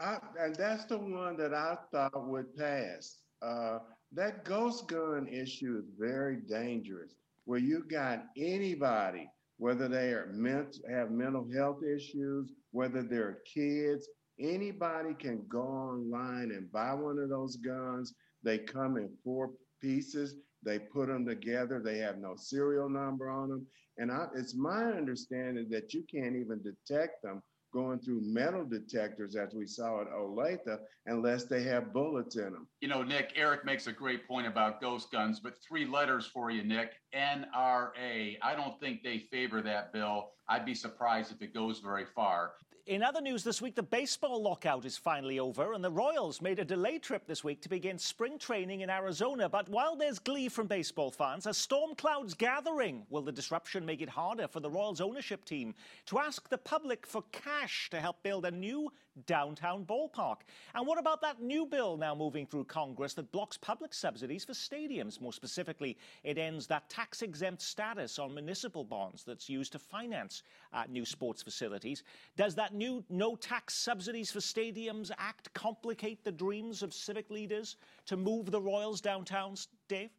I, 0.00 0.18
and 0.38 0.54
that's 0.54 0.84
the 0.84 0.98
one 0.98 1.36
that 1.38 1.54
I 1.54 1.76
thought 1.90 2.28
would 2.28 2.56
pass. 2.56 3.18
Uh, 3.42 3.78
that 4.12 4.44
ghost 4.44 4.88
gun 4.88 5.26
issue 5.30 5.78
is 5.78 5.90
very 5.98 6.36
dangerous. 6.48 7.14
Where 7.44 7.58
you 7.58 7.84
got 7.88 8.24
anybody, 8.36 9.28
whether 9.58 9.88
they 9.88 10.10
are 10.10 10.30
ment- 10.32 10.78
have 10.90 11.10
mental 11.10 11.46
health 11.54 11.82
issues, 11.82 12.52
whether 12.72 13.02
they're 13.02 13.38
kids, 13.52 14.08
anybody 14.38 15.14
can 15.14 15.44
go 15.48 15.62
online 15.62 16.50
and 16.50 16.70
buy 16.72 16.92
one 16.92 17.18
of 17.18 17.28
those 17.28 17.56
guns. 17.56 18.14
They 18.42 18.58
come 18.58 18.96
in 18.96 19.08
four 19.24 19.52
pieces. 19.80 20.36
They 20.66 20.80
put 20.80 21.06
them 21.06 21.24
together. 21.24 21.80
They 21.80 21.98
have 21.98 22.18
no 22.18 22.34
serial 22.36 22.88
number 22.88 23.30
on 23.30 23.48
them. 23.48 23.66
And 23.98 24.10
I, 24.10 24.26
it's 24.34 24.54
my 24.54 24.84
understanding 24.84 25.68
that 25.70 25.94
you 25.94 26.04
can't 26.10 26.36
even 26.36 26.60
detect 26.60 27.22
them 27.22 27.40
going 27.72 27.98
through 27.98 28.22
metal 28.22 28.64
detectors, 28.64 29.36
as 29.36 29.54
we 29.54 29.66
saw 29.66 30.00
at 30.00 30.10
Olathe, 30.10 30.78
unless 31.06 31.44
they 31.44 31.62
have 31.62 31.92
bullets 31.92 32.36
in 32.36 32.52
them. 32.52 32.66
You 32.80 32.88
know, 32.88 33.02
Nick, 33.02 33.32
Eric 33.36 33.64
makes 33.64 33.86
a 33.86 33.92
great 33.92 34.26
point 34.26 34.46
about 34.46 34.80
ghost 34.80 35.12
guns, 35.12 35.40
but 35.40 35.54
three 35.66 35.86
letters 35.86 36.26
for 36.26 36.50
you, 36.50 36.64
Nick 36.64 36.92
NRA. 37.14 38.38
I 38.42 38.54
don't 38.56 38.80
think 38.80 39.02
they 39.02 39.18
favor 39.30 39.62
that 39.62 39.92
bill. 39.92 40.30
I'd 40.48 40.64
be 40.64 40.74
surprised 40.74 41.32
if 41.32 41.42
it 41.42 41.52
goes 41.52 41.80
very 41.80 42.06
far. 42.14 42.52
In 42.86 43.02
other 43.02 43.20
news 43.20 43.42
this 43.42 43.60
week, 43.60 43.74
the 43.74 43.82
baseball 43.82 44.40
lockout 44.40 44.84
is 44.84 44.96
finally 44.96 45.40
over, 45.40 45.72
and 45.72 45.82
the 45.82 45.90
Royals 45.90 46.40
made 46.40 46.60
a 46.60 46.64
delayed 46.64 47.02
trip 47.02 47.26
this 47.26 47.42
week 47.42 47.60
to 47.62 47.68
begin 47.68 47.98
spring 47.98 48.38
training 48.38 48.82
in 48.82 48.90
Arizona. 48.90 49.48
But 49.48 49.68
while 49.68 49.96
there's 49.96 50.20
glee 50.20 50.48
from 50.48 50.68
baseball 50.68 51.10
fans, 51.10 51.48
as 51.48 51.58
storm 51.58 51.96
clouds 51.96 52.32
gathering, 52.32 53.04
will 53.10 53.22
the 53.22 53.32
disruption 53.32 53.84
make 53.84 54.02
it 54.02 54.08
harder 54.08 54.46
for 54.46 54.60
the 54.60 54.70
Royals 54.70 55.00
ownership 55.00 55.44
team 55.44 55.74
to 56.04 56.20
ask 56.20 56.48
the 56.48 56.58
public 56.58 57.08
for 57.08 57.24
cash 57.32 57.90
to 57.90 58.00
help 58.00 58.22
build 58.22 58.44
a 58.44 58.52
new 58.52 58.92
downtown 59.26 59.84
ballpark? 59.84 60.42
And 60.76 60.86
what 60.86 61.00
about 61.00 61.20
that 61.22 61.42
new 61.42 61.66
bill 61.66 61.96
now 61.96 62.14
moving 62.14 62.46
through 62.46 62.64
Congress 62.64 63.14
that 63.14 63.32
blocks 63.32 63.56
public 63.56 63.94
subsidies 63.94 64.44
for 64.44 64.52
stadiums? 64.52 65.20
More 65.20 65.32
specifically, 65.32 65.98
it 66.22 66.38
ends 66.38 66.68
that 66.68 66.88
tax 66.88 67.22
exempt 67.22 67.62
status 67.62 68.20
on 68.20 68.32
municipal 68.32 68.84
bonds 68.84 69.24
that's 69.24 69.48
used 69.48 69.72
to 69.72 69.80
finance 69.80 70.44
uh, 70.72 70.84
new 70.88 71.04
sports 71.04 71.42
facilities. 71.42 72.04
Does 72.36 72.54
that 72.54 72.75
new 72.76 73.04
no 73.08 73.34
tax 73.36 73.74
subsidies 73.74 74.30
for 74.30 74.40
stadiums 74.40 75.10
act 75.18 75.52
complicate 75.54 76.22
the 76.24 76.32
dreams 76.32 76.82
of 76.82 76.92
civic 76.92 77.30
leaders 77.30 77.76
to 78.06 78.16
move 78.16 78.50
the 78.50 78.60
Royals 78.60 79.00
downtown, 79.00 79.54
Dave? 79.88 80.10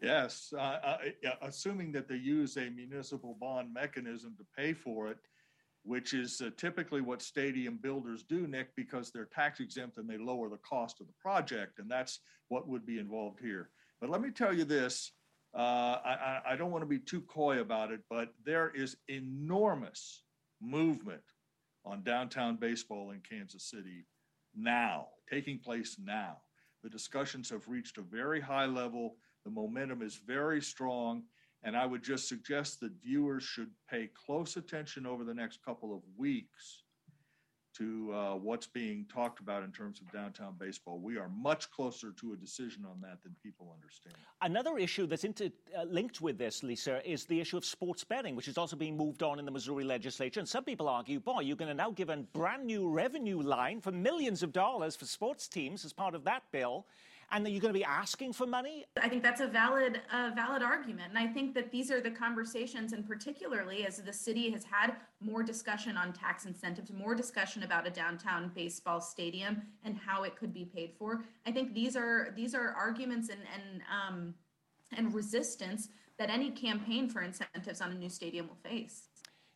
Yes, 0.00 0.52
uh, 0.56 0.60
uh, 0.60 0.98
assuming 1.42 1.92
that 1.92 2.08
they 2.08 2.16
use 2.16 2.56
a 2.56 2.70
municipal 2.70 3.36
bond 3.40 3.74
mechanism 3.74 4.34
to 4.38 4.44
pay 4.56 4.72
for 4.72 5.08
it. 5.08 5.18
which 5.84 6.12
is 6.12 6.42
uh, 6.42 6.50
typically 6.56 7.00
what 7.00 7.22
stadium 7.22 7.78
builders 7.80 8.22
do, 8.22 8.46
Nick, 8.46 8.74
because 8.76 9.10
they're 9.10 9.24
tax 9.24 9.58
exempt 9.60 9.96
and 9.96 10.08
they 10.08 10.18
lower 10.18 10.48
the 10.50 10.58
cost 10.58 11.00
of 11.00 11.06
the 11.06 11.14
project. 11.18 11.78
And 11.78 11.90
that's 11.90 12.20
what 12.48 12.68
would 12.68 12.84
be 12.84 12.98
involved 12.98 13.40
here. 13.40 13.70
But 14.00 14.10
let 14.10 14.20
me 14.20 14.30
tell 14.30 14.54
you 14.54 14.64
this 14.64 15.12
uh, 15.54 15.98
I, 16.04 16.40
I 16.50 16.56
don't 16.56 16.70
want 16.70 16.82
to 16.82 16.86
be 16.86 16.98
too 16.98 17.22
coy 17.22 17.60
about 17.60 17.90
it, 17.90 18.00
but 18.10 18.34
there 18.44 18.70
is 18.74 18.98
enormous 19.08 20.24
movement 20.60 21.22
on 21.84 22.02
downtown 22.02 22.56
baseball 22.56 23.10
in 23.10 23.20
Kansas 23.20 23.70
City 23.70 24.06
now, 24.54 25.08
taking 25.30 25.58
place 25.58 25.96
now. 26.02 26.38
The 26.82 26.90
discussions 26.90 27.50
have 27.50 27.68
reached 27.68 27.98
a 27.98 28.02
very 28.02 28.40
high 28.40 28.66
level. 28.66 29.16
The 29.44 29.50
momentum 29.50 30.02
is 30.02 30.16
very 30.16 30.60
strong. 30.60 31.24
And 31.64 31.76
I 31.76 31.86
would 31.86 32.04
just 32.04 32.28
suggest 32.28 32.80
that 32.80 32.92
viewers 33.02 33.42
should 33.42 33.70
pay 33.90 34.10
close 34.26 34.56
attention 34.56 35.06
over 35.06 35.24
the 35.24 35.34
next 35.34 35.64
couple 35.64 35.92
of 35.94 36.02
weeks 36.16 36.84
to 37.78 38.12
uh, 38.12 38.34
what's 38.34 38.66
being 38.66 39.06
talked 39.12 39.40
about 39.40 39.62
in 39.62 39.70
terms 39.70 40.00
of 40.00 40.10
downtown 40.12 40.54
baseball. 40.58 40.98
We 40.98 41.16
are 41.16 41.28
much 41.28 41.70
closer 41.70 42.12
to 42.12 42.32
a 42.32 42.36
decision 42.36 42.84
on 42.84 43.00
that 43.02 43.22
than 43.22 43.34
people 43.42 43.72
understand. 43.74 44.14
Another 44.42 44.78
issue 44.78 45.06
that's 45.06 45.24
uh, 45.24 45.48
linked 45.86 46.20
with 46.20 46.38
this, 46.38 46.62
Lisa, 46.62 47.08
is 47.08 47.24
the 47.24 47.40
issue 47.40 47.56
of 47.56 47.64
sports 47.64 48.04
betting, 48.04 48.34
which 48.34 48.48
is 48.48 48.58
also 48.58 48.76
being 48.76 48.96
moved 48.96 49.22
on 49.22 49.38
in 49.38 49.44
the 49.44 49.50
Missouri 49.50 49.84
legislature. 49.84 50.40
And 50.40 50.48
some 50.48 50.64
people 50.64 50.88
argue, 50.88 51.20
boy, 51.20 51.40
you're 51.40 51.56
going 51.56 51.70
to 51.70 51.74
now 51.74 51.90
give 51.90 52.10
a 52.10 52.16
brand 52.16 52.64
new 52.66 52.88
revenue 52.88 53.40
line 53.40 53.80
for 53.80 53.92
millions 53.92 54.42
of 54.42 54.52
dollars 54.52 54.96
for 54.96 55.04
sports 55.04 55.48
teams 55.48 55.84
as 55.84 55.92
part 55.92 56.14
of 56.14 56.24
that 56.24 56.42
bill 56.50 56.86
and 57.30 57.44
that 57.44 57.50
you're 57.50 57.60
going 57.60 57.72
to 57.72 57.78
be 57.78 57.84
asking 57.84 58.32
for 58.32 58.46
money? 58.46 58.84
I 59.00 59.08
think 59.08 59.22
that's 59.22 59.40
a 59.40 59.46
valid, 59.46 60.00
uh, 60.12 60.30
valid 60.34 60.62
argument, 60.62 61.10
and 61.10 61.18
I 61.18 61.26
think 61.26 61.54
that 61.54 61.70
these 61.70 61.90
are 61.90 62.00
the 62.00 62.10
conversations, 62.10 62.92
and 62.92 63.06
particularly 63.06 63.86
as 63.86 63.98
the 63.98 64.12
city 64.12 64.50
has 64.50 64.64
had 64.64 64.96
more 65.20 65.42
discussion 65.42 65.96
on 65.96 66.12
tax 66.12 66.46
incentives, 66.46 66.92
more 66.92 67.14
discussion 67.14 67.62
about 67.62 67.86
a 67.86 67.90
downtown 67.90 68.50
baseball 68.54 69.00
stadium 69.00 69.62
and 69.84 69.96
how 69.96 70.22
it 70.22 70.36
could 70.36 70.52
be 70.52 70.64
paid 70.64 70.92
for. 70.98 71.24
I 71.46 71.52
think 71.52 71.74
these 71.74 71.96
are 71.96 72.32
these 72.36 72.54
are 72.54 72.70
arguments 72.70 73.28
and 73.28 73.40
and 73.54 73.82
um, 73.90 74.34
and 74.96 75.14
resistance 75.14 75.88
that 76.18 76.30
any 76.30 76.50
campaign 76.50 77.08
for 77.08 77.22
incentives 77.22 77.80
on 77.80 77.92
a 77.92 77.94
new 77.94 78.08
stadium 78.08 78.48
will 78.48 78.70
face. 78.70 79.08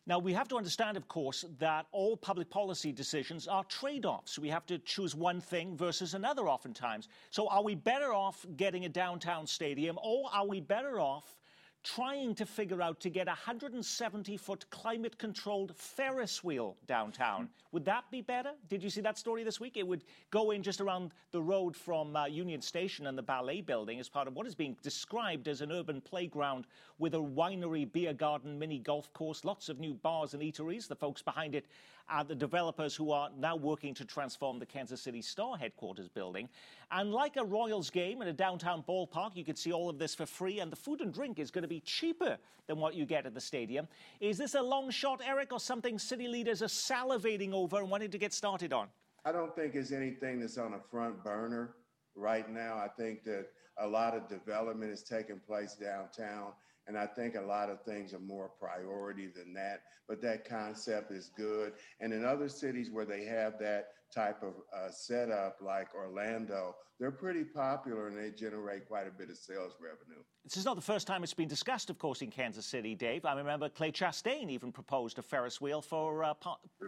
Now, 0.05 0.19
we 0.19 0.33
have 0.33 0.49
to 0.49 0.57
understand, 0.57 0.97
of 0.97 1.07
course, 1.07 1.45
that 1.59 1.85
all 1.93 2.17
public 2.17 2.49
policy 2.49 2.91
decisions 2.91 3.47
are 3.47 3.63
trade 3.65 4.05
offs. 4.05 4.37
We 4.37 4.49
have 4.49 4.65
to 4.65 4.77
choose 4.79 5.15
one 5.15 5.39
thing 5.39 5.77
versus 5.77 6.13
another, 6.13 6.49
oftentimes. 6.49 7.07
So, 7.29 7.47
are 7.47 7.63
we 7.63 7.75
better 7.75 8.13
off 8.13 8.45
getting 8.57 8.83
a 8.83 8.89
downtown 8.89 9.47
stadium, 9.47 9.97
or 10.03 10.29
are 10.33 10.45
we 10.45 10.59
better 10.59 10.99
off 10.99 11.37
trying 11.83 12.33
to 12.35 12.45
figure 12.45 12.81
out 12.81 12.99
to 13.01 13.09
get 13.09 13.27
a 13.27 13.31
170 13.31 14.37
foot 14.37 14.65
climate 14.69 15.17
controlled 15.17 15.75
Ferris 15.75 16.43
wheel 16.43 16.77
downtown. 16.87 17.49
Would 17.71 17.85
that 17.85 18.05
be 18.09 18.21
better? 18.21 18.51
Did 18.69 18.81
you 18.81 18.89
see 18.89 19.01
that 19.01 19.17
story 19.17 19.43
this 19.43 19.59
week? 19.59 19.75
It 19.75 19.85
would 19.85 20.03
go 20.31 20.51
in 20.51 20.63
just 20.63 20.79
around 20.79 21.11
the 21.31 21.41
road 21.41 21.75
from 21.75 22.15
uh, 22.15 22.25
Union 22.25 22.61
Station 22.61 23.07
and 23.07 23.17
the 23.17 23.21
ballet 23.21 23.61
building 23.61 23.99
as 23.99 24.07
part 24.07 24.27
of 24.27 24.35
what 24.35 24.47
is 24.47 24.55
being 24.55 24.77
described 24.81 25.47
as 25.47 25.61
an 25.61 25.71
urban 25.71 25.99
playground 25.99 26.67
with 26.99 27.15
a 27.15 27.19
winery, 27.19 27.91
beer 27.91 28.13
garden, 28.13 28.57
mini 28.57 28.79
golf 28.79 29.11
course, 29.13 29.43
lots 29.43 29.67
of 29.67 29.79
new 29.79 29.93
bars 29.93 30.33
and 30.33 30.41
eateries. 30.41 30.87
The 30.87 30.95
folks 30.95 31.21
behind 31.21 31.55
it 31.55 31.65
are 32.09 32.23
the 32.23 32.35
developers 32.35 32.95
who 32.95 33.11
are 33.11 33.29
now 33.37 33.55
working 33.55 33.93
to 33.95 34.05
transform 34.05 34.59
the 34.59 34.65
Kansas 34.65 35.01
City 35.01 35.21
Star 35.21 35.57
headquarters 35.57 36.07
building. 36.07 36.49
And 36.91 37.11
like 37.11 37.37
a 37.37 37.43
Royals 37.43 37.89
game 37.89 38.21
in 38.21 38.27
a 38.27 38.33
downtown 38.33 38.83
ballpark, 38.87 39.35
you 39.35 39.43
could 39.43 39.57
see 39.57 39.71
all 39.71 39.89
of 39.89 39.97
this 39.97 40.13
for 40.13 40.25
free, 40.25 40.59
and 40.59 40.71
the 40.71 40.75
food 40.75 41.01
and 41.01 41.13
drink 41.13 41.39
is 41.39 41.51
going 41.51 41.63
to 41.63 41.67
be 41.67 41.79
cheaper 41.81 42.37
than 42.67 42.77
what 42.77 42.93
you 42.93 43.05
get 43.05 43.25
at 43.25 43.33
the 43.33 43.41
stadium. 43.41 43.87
Is 44.19 44.37
this 44.37 44.55
a 44.55 44.61
long 44.61 44.89
shot, 44.89 45.21
Eric, 45.25 45.51
or 45.51 45.59
something 45.59 45.97
city 45.97 46.27
leaders 46.27 46.61
are 46.61 46.67
salivating 46.67 47.53
over 47.53 47.77
and 47.77 47.89
wanting 47.89 48.11
to 48.11 48.17
get 48.17 48.33
started 48.33 48.73
on? 48.73 48.87
I 49.25 49.31
don't 49.31 49.55
think 49.55 49.75
it's 49.75 49.91
anything 49.91 50.39
that's 50.39 50.57
on 50.57 50.73
a 50.73 50.79
front 50.91 51.23
burner 51.23 51.75
right 52.15 52.49
now. 52.49 52.75
I 52.77 52.87
think 52.87 53.23
that 53.23 53.47
a 53.77 53.87
lot 53.87 54.15
of 54.15 54.27
development 54.27 54.91
is 54.91 55.01
taking 55.01 55.39
place 55.39 55.75
downtown. 55.75 56.51
And 56.87 56.97
I 56.97 57.05
think 57.05 57.35
a 57.35 57.41
lot 57.41 57.69
of 57.69 57.81
things 57.83 58.13
are 58.13 58.19
more 58.19 58.49
priority 58.59 59.27
than 59.27 59.53
that. 59.53 59.81
But 60.07 60.21
that 60.21 60.47
concept 60.47 61.11
is 61.11 61.31
good. 61.35 61.73
And 61.99 62.11
in 62.11 62.25
other 62.25 62.49
cities 62.49 62.91
where 62.91 63.05
they 63.05 63.23
have 63.25 63.57
that 63.59 63.87
type 64.13 64.43
of 64.43 64.53
uh, 64.75 64.91
setup, 64.91 65.57
like 65.61 65.87
Orlando, 65.95 66.75
they're 66.99 67.11
pretty 67.11 67.43
popular 67.43 68.07
and 68.07 68.17
they 68.17 68.31
generate 68.31 68.87
quite 68.87 69.07
a 69.07 69.11
bit 69.11 69.29
of 69.29 69.37
sales 69.37 69.73
revenue. 69.81 70.21
This 70.43 70.57
is 70.57 70.65
not 70.65 70.75
the 70.75 70.81
first 70.81 71.07
time 71.07 71.23
it's 71.23 71.33
been 71.33 71.47
discussed, 71.47 71.89
of 71.89 71.97
course, 71.97 72.21
in 72.21 72.29
Kansas 72.29 72.65
City, 72.65 72.95
Dave. 72.95 73.25
I 73.25 73.33
remember 73.35 73.69
Clay 73.69 73.91
Chastain 73.91 74.49
even 74.49 74.71
proposed 74.71 75.17
a 75.17 75.21
Ferris 75.21 75.61
wheel 75.61 75.81
for 75.81 76.23
uh, 76.23 76.33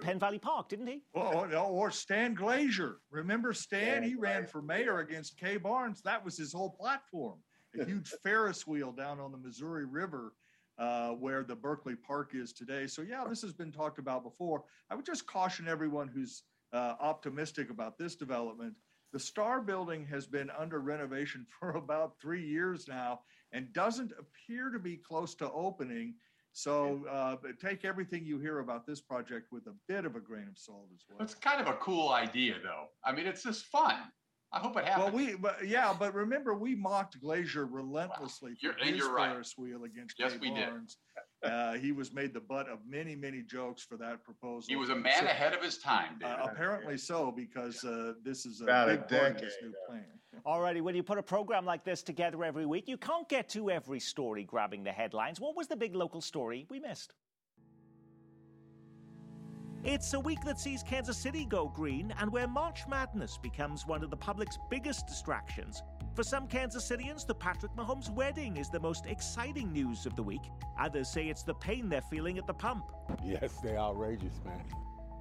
Penn 0.02 0.20
Valley 0.20 0.40
Park, 0.40 0.70
didn't 0.70 0.88
he? 0.88 1.02
Oh, 1.16 1.46
or 1.68 1.90
Stan 1.90 2.36
Glazer. 2.36 2.96
Remember 3.12 3.54
Stan? 3.54 4.04
he 4.04 4.16
ran 4.16 4.46
for 4.46 4.62
mayor 4.62 5.00
against 5.00 5.38
Kay 5.38 5.58
Barnes. 5.58 6.02
That 6.02 6.24
was 6.24 6.38
his 6.38 6.52
whole 6.52 6.72
platform 6.72 7.40
a 7.80 7.86
huge 7.86 8.10
Ferris 8.24 8.66
wheel 8.66 8.92
down 8.92 9.20
on 9.20 9.32
the 9.32 9.38
Missouri 9.38 9.86
River 9.86 10.34
uh, 10.78 11.12
where 11.12 11.44
the 11.44 11.56
Berkley 11.56 11.96
Park 11.96 12.32
is 12.34 12.52
today. 12.52 12.88
So, 12.88 13.02
yeah, 13.02 13.24
this 13.28 13.42
has 13.42 13.54
been 13.54 13.72
talked 13.72 14.00
about 14.00 14.24
before. 14.24 14.64
I 14.90 14.96
would 14.96 15.06
just 15.06 15.26
caution 15.26 15.68
everyone 15.68 16.08
who's 16.08 16.44
uh, 16.74 16.96
optimistic 17.00 17.70
about 17.70 17.98
this 17.98 18.16
development. 18.16 18.74
The 19.14 19.20
Star 19.20 19.62
Building 19.62 20.06
has 20.08 20.28
been 20.28 20.50
under 20.58 20.80
renovation 20.80 21.46
for 21.60 21.72
about 21.72 22.16
three 22.22 22.46
years 22.46 22.88
now 22.88 23.22
and 23.52 23.72
doesn't 23.74 24.12
appear 24.20 24.70
to 24.70 24.80
be 24.80 24.98
close 24.98 25.36
to 25.36 25.52
opening. 25.52 26.16
So 26.52 27.06
uh, 27.10 27.36
take 27.62 27.84
everything 27.84 28.26
you 28.26 28.40
hear 28.40 28.60
about 28.60 28.86
this 28.86 29.02
project 29.02 29.52
with 29.52 29.68
a 29.68 29.74
bit 29.90 30.06
of 30.06 30.16
a 30.16 30.22
grain 30.22 30.48
of 30.50 30.58
salt 30.58 30.88
as 30.94 31.04
well. 31.10 31.20
It's 31.22 31.36
kind 31.36 31.60
of 31.60 31.68
a 31.68 31.78
cool 31.78 32.10
idea, 32.10 32.56
though. 32.64 32.86
I 33.04 33.12
mean, 33.12 33.28
it's 33.28 33.44
just 33.44 33.66
fun. 33.66 33.96
I 34.56 34.60
hope 34.60 34.78
it 34.78 34.86
happens. 34.86 35.14
Well, 35.14 35.26
we, 35.26 35.36
but 35.36 35.68
yeah, 35.68 35.94
but 35.98 36.14
remember, 36.14 36.54
we 36.56 36.76
mocked 36.76 37.22
Glazer 37.22 37.68
relentlessly 37.70 38.56
wow. 38.64 38.72
for 38.72 38.86
his 38.86 39.04
right. 39.04 39.32
Ferris 39.32 39.54
wheel 39.58 39.84
against 39.84 40.16
yes, 40.18 40.32
Kay 40.32 40.38
we 40.40 40.52
Barnes. 40.52 40.98
Did. 41.44 41.52
uh, 41.52 41.74
he 41.74 41.92
was 41.92 42.14
made 42.14 42.34
the 42.34 42.40
butt 42.40 42.70
of 42.70 42.80
many, 42.88 43.16
many 43.18 43.42
jokes 43.42 43.84
for 43.84 43.98
that 43.98 44.24
proposal. 44.24 44.66
He 44.70 44.78
was 44.78 44.90
a 44.90 44.96
man 44.96 45.20
so, 45.20 45.26
ahead 45.26 45.54
of 45.54 45.62
his 45.62 45.78
time, 45.80 46.20
uh, 46.24 46.38
apparently 46.44 46.98
so, 46.98 47.34
because 47.36 47.84
uh, 47.84 48.14
this 48.24 48.46
is 48.46 48.62
a 48.62 48.64
About 48.64 48.88
big 48.88 49.00
a 49.00 49.04
part 49.04 49.36
of 49.36 49.42
this 49.42 49.56
new 49.62 49.74
plan. 49.90 50.06
Alrighty, 50.46 50.82
when 50.82 50.96
you 50.96 51.04
put 51.04 51.18
a 51.18 51.24
program 51.24 51.66
like 51.66 51.84
this 51.84 52.02
together 52.02 52.44
every 52.44 52.66
week, 52.66 52.88
you 52.88 52.98
can't 52.98 53.28
get 53.28 53.50
to 53.50 53.70
every 53.70 54.00
story 54.00 54.44
grabbing 54.44 54.84
the 54.84 54.92
headlines. 54.92 55.42
What 55.42 55.58
was 55.58 55.68
the 55.68 55.76
big 55.76 55.96
local 55.96 56.22
story 56.22 56.66
we 56.70 56.80
missed? 56.80 57.14
It's 59.86 60.16
a 60.16 60.20
week 60.20 60.44
that 60.46 60.60
sees 60.60 60.82
Kansas 60.82 61.16
City 61.16 61.46
go 61.46 61.68
green 61.68 62.12
and 62.20 62.32
where 62.32 62.48
March 62.48 62.88
Madness 62.88 63.38
becomes 63.38 63.86
one 63.86 64.04
of 64.04 64.10
the 64.10 64.18
public's 64.18 64.58
biggest 64.68 65.06
distractions. 65.06 65.84
For 66.16 66.24
some 66.24 66.48
Kansas 66.48 66.84
Citians, 66.84 67.24
the 67.24 67.36
Patrick 67.36 67.72
Mahomes 67.76 68.10
wedding 68.10 68.58
is 68.58 68.70
the 68.70 68.80
most 68.80 69.06
exciting 69.06 69.72
news 69.72 70.08
of 70.08 70.16
the 70.16 70.24
week. 70.24 70.42
Others 70.80 71.10
say 71.10 71.28
it's 71.28 71.44
the 71.44 71.54
pain 71.54 71.88
they're 71.88 72.02
feeling 72.02 72.40
at 72.40 72.48
the 72.48 72.54
pump. 72.54 72.86
Yes, 73.24 73.60
they're 73.62 73.78
outrageous, 73.78 74.34
man. 74.44 74.60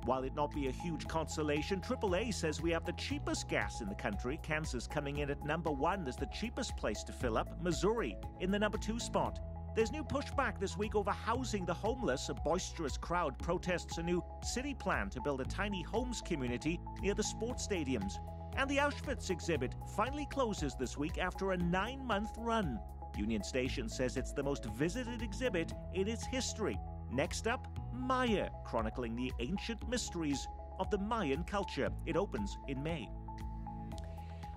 While 0.07 0.25
it 0.25 0.35
not 0.35 0.51
be 0.55 0.69
a 0.69 0.73
huge 0.73 1.07
consolation, 1.09 1.83
AAA 1.83 2.33
says 2.33 2.63
we 2.63 2.71
have 2.71 2.87
the 2.87 2.93
cheapest 2.93 3.51
gas 3.51 3.83
in 3.83 3.91
the 3.91 3.95
country. 3.95 4.41
Kansas 4.43 4.87
coming 4.87 5.19
in 5.19 5.29
at 5.29 5.45
number 5.45 5.71
one 5.71 6.09
as 6.09 6.17
the 6.17 6.29
cheapest 6.33 6.75
place 6.79 7.05
to 7.05 7.13
fill 7.13 7.37
up, 7.37 7.63
Missouri 7.63 8.17
in 8.41 8.51
the 8.51 8.59
number 8.59 8.79
two 8.79 8.99
spot. 8.99 9.41
There's 9.75 9.91
new 9.91 10.05
pushback 10.05 10.61
this 10.61 10.77
week 10.79 10.95
over 10.95 11.11
housing 11.11 11.65
the 11.65 11.75
homeless. 11.75 12.29
A 12.29 12.35
boisterous 12.35 12.97
crowd 12.97 13.37
protests 13.41 13.99
a 13.99 14.05
new 14.05 14.23
city 14.41 14.73
plan 14.73 15.11
to 15.11 15.21
build 15.21 15.41
a 15.41 15.45
tiny 15.45 15.83
homes 15.83 16.23
community 16.25 16.79
near 17.03 17.13
the 17.13 17.25
sports 17.25 17.67
stadiums. 17.67 18.13
And 18.57 18.71
the 18.71 18.77
Auschwitz 18.77 19.31
exhibit 19.31 19.75
finally 19.97 20.29
closes 20.31 20.77
this 20.77 20.97
week 20.97 21.19
after 21.19 21.51
a 21.51 21.57
nine 21.57 22.07
month 22.07 22.31
run. 22.39 22.79
Union 23.19 23.43
Station 23.43 23.89
says 23.89 24.17
it's 24.17 24.33
the 24.33 24.45
most 24.45 24.65
visited 24.67 25.23
exhibit 25.23 25.73
in 25.93 26.07
its 26.07 26.25
history. 26.25 26.79
Next 27.11 27.49
up, 27.49 27.67
Maya, 27.93 28.51
chronicling 28.65 29.17
the 29.17 29.33
ancient 29.41 29.89
mysteries 29.89 30.47
of 30.79 30.89
the 30.91 30.99
Mayan 30.99 31.43
culture. 31.43 31.91
It 32.07 32.17
opens 32.17 32.59
in 32.69 32.81
May. 32.81 33.09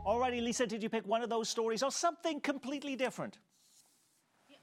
Alrighty, 0.06 0.44
Lisa, 0.44 0.68
did 0.68 0.84
you 0.84 0.90
pick 0.90 1.08
one 1.08 1.24
of 1.24 1.30
those 1.30 1.50
stories 1.50 1.82
or 1.82 1.90
something 1.90 2.40
completely 2.40 2.96
different? 2.96 3.40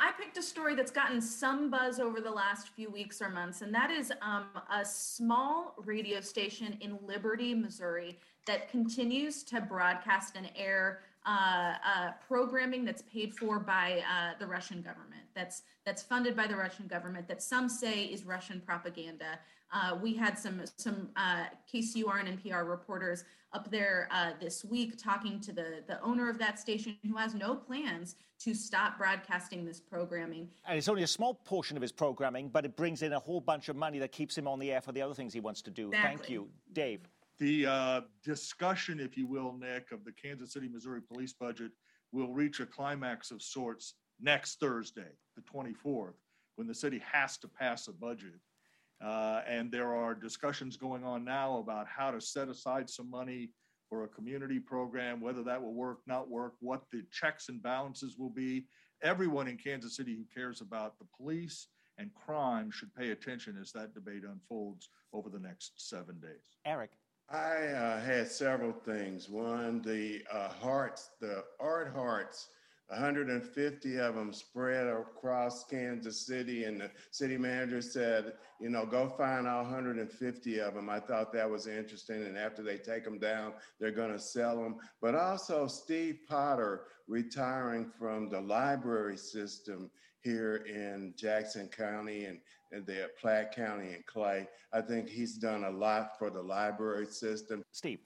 I 0.01 0.13
picked 0.19 0.37
a 0.37 0.43
story 0.43 0.75
that's 0.75 0.91
gotten 0.91 1.21
some 1.21 1.71
buzz 1.71 1.99
over 2.01 2.21
the 2.21 2.31
last 2.31 2.69
few 2.69 2.91
weeks 2.91 3.23
or 3.23 3.29
months, 3.29 3.63
and 3.63 3.75
that 3.75 3.91
is 3.91 4.13
um, 4.23 4.47
a 4.71 4.85
small 4.85 5.75
radio 5.85 6.21
station 6.21 6.77
in 6.81 6.99
Liberty, 7.07 7.55
Missouri, 7.55 8.19
that 8.47 8.69
continues 8.71 9.43
to 9.45 9.61
broadcast 9.61 10.37
and 10.37 10.51
air 10.57 11.01
uh, 11.27 11.75
uh, 11.87 12.11
programming 12.27 12.85
that's 12.85 13.03
paid 13.03 13.35
for 13.35 13.59
by 13.59 14.03
uh, 14.11 14.33
the 14.39 14.47
Russian 14.47 14.83
government. 14.83 15.23
that's 15.35 15.63
that's 15.87 16.03
funded 16.03 16.37
by 16.37 16.47
the 16.47 16.57
Russian 16.57 16.87
government 16.87 17.27
that 17.29 17.43
some 17.43 17.69
say 17.69 18.05
is 18.05 18.25
Russian 18.25 18.61
propaganda. 18.61 19.39
Uh, 19.73 19.99
we 20.03 20.15
had 20.15 20.39
some 20.39 20.63
some 20.77 21.09
uh, 21.17 21.45
KCUR 21.73 22.21
and 22.21 22.43
NPR 22.43 22.69
reporters 22.69 23.25
up 23.53 23.71
there 23.71 24.09
uh, 24.11 24.33
this 24.41 24.65
week 24.65 24.99
talking 25.03 25.41
to 25.41 25.53
the 25.53 25.83
the 25.87 26.01
owner 26.03 26.29
of 26.29 26.39
that 26.39 26.59
station 26.59 26.97
who 27.09 27.17
has 27.17 27.35
no 27.35 27.55
plans 27.55 28.17
to 28.45 28.55
stop 28.55 28.99
broadcasting 28.99 29.65
this 29.65 29.81
programming. 29.81 30.51
And 30.67 30.77
it's 30.77 30.89
only 30.89 31.03
a 31.03 31.07
small 31.07 31.33
portion 31.33 31.79
of 31.79 31.81
his 31.81 31.93
programming, 31.93 32.51
but 32.51 32.67
it 32.67 32.77
brings 32.77 33.01
in 33.01 33.15
a 33.15 33.19
whole 33.19 33.41
bunch 33.41 33.71
of 33.71 33.77
money 33.77 33.99
that 34.01 34.13
keeps 34.13 34.37
him 34.37 34.47
on 34.47 34.59
the 34.59 34.71
air 34.71 34.83
for 34.83 34.93
the 34.93 35.01
other 35.01 35.15
things 35.15 35.33
he 35.33 35.41
wants 35.41 35.63
to 35.63 35.71
do. 35.71 35.89
Exactly. 35.89 36.17
Thank 36.17 36.29
you, 36.29 36.49
Dave. 36.75 37.01
The 37.39 37.67
uh, 37.67 38.01
discussion, 38.23 39.01
if 39.01 39.17
you 39.17 39.27
will, 39.27 39.57
Nick, 39.59 39.93
of 39.93 40.05
the 40.05 40.13
Kansas 40.13 40.53
City, 40.53 40.69
Missouri 40.69 41.01
police 41.01 41.33
budget 41.33 41.73
will 42.13 42.33
reach 42.33 42.61
a 42.61 42.67
climax 42.67 43.31
of 43.31 43.43
sorts 43.43 43.95
next 44.21 44.61
Thursday, 44.61 45.13
the 45.37 45.43
24th, 45.43 46.13
when 46.57 46.67
the 46.67 46.75
city 46.75 47.03
has 47.11 47.39
to 47.39 47.49
pass 47.49 47.89
a 47.89 47.93
budget. 47.93 48.39
Uh, 49.03 49.41
and 49.49 49.73
there 49.73 49.95
are 49.95 50.15
discussions 50.15 50.77
going 50.77 51.03
on 51.03 51.25
now 51.25 51.59
about 51.59 51.87
how 51.89 52.11
to 52.11 52.21
set 52.21 52.49
aside 52.49 52.91
some 52.91 53.11
money 53.11 53.51
for 53.95 54.03
a 54.03 54.09
community 54.09 54.59
program, 54.59 55.21
whether 55.21 55.45
that 55.45 55.63
will 55.63 55.73
work, 55.73 56.01
not 56.05 56.29
work, 56.29 56.55
what 56.59 56.83
the 56.91 57.05
checks 57.13 57.49
and 57.49 57.63
balances 57.63 58.17
will 58.19 58.31
be. 58.31 58.67
Everyone 59.05 59.47
in 59.47 59.57
Kansas 59.57 59.95
City 59.97 60.17
who 60.17 60.25
cares 60.35 60.61
about 60.61 60.99
the 60.99 61.05
police 61.17 61.69
and 61.99 62.11
crime 62.13 62.73
should 62.73 62.93
pay 62.93 63.11
attention 63.11 63.57
as 63.61 63.71
that 63.71 63.95
debate 63.95 64.25
unfolds 64.29 64.89
over 65.13 65.31
the 65.31 65.39
next 65.39 65.75
seven 65.77 66.19
days. 66.19 66.59
Eric. 66.67 66.91
I 67.31 67.69
uh, 67.69 68.01
had 68.01 68.27
several 68.27 68.73
things. 68.73 69.29
One, 69.29 69.81
the 69.81 70.25
uh, 70.31 70.49
hearts, 70.49 71.11
the 71.21 71.45
art 71.61 71.93
hearts 71.95 72.49
150 72.89 73.99
of 73.99 74.15
them 74.15 74.33
spread 74.33 74.87
across 74.87 75.65
Kansas 75.65 76.27
City, 76.27 76.65
and 76.65 76.81
the 76.81 76.91
city 77.11 77.37
manager 77.37 77.81
said, 77.81 78.35
you 78.61 78.69
know, 78.69 78.85
go 78.85 79.09
find 79.09 79.49
all 79.49 79.63
150 79.63 80.59
of 80.61 80.75
them. 80.75 80.91
I 80.91 81.01
thought 81.01 81.33
that 81.33 81.51
was 81.51 81.67
interesting. 81.67 82.25
And 82.25 82.37
after 82.37 82.63
they 82.63 82.77
take 82.77 83.05
them 83.05 83.19
down, 83.19 83.55
they're 83.81 83.91
going 83.91 84.13
to 84.13 84.19
sell 84.19 84.63
them. 84.63 84.77
But 85.01 85.15
also, 85.15 85.67
Steve 85.67 86.21
Potter 86.29 86.83
retiring 87.09 87.91
from 87.99 88.29
the 88.29 88.41
library 88.41 89.17
system 89.17 89.91
here 90.21 90.65
in 90.67 91.15
Jackson 91.17 91.69
County 91.69 92.25
and, 92.25 92.39
and 92.73 92.87
the 92.87 93.11
Platte 93.21 93.55
County 93.55 93.93
and 93.93 94.07
Clay. 94.07 94.49
I 94.73 94.81
think 94.81 95.09
he's 95.09 95.37
done 95.37 95.65
a 95.65 95.71
lot 95.71 96.19
for 96.19 96.31
the 96.31 96.43
library 96.43 97.07
system. 97.07 97.63
Steve. 97.73 98.01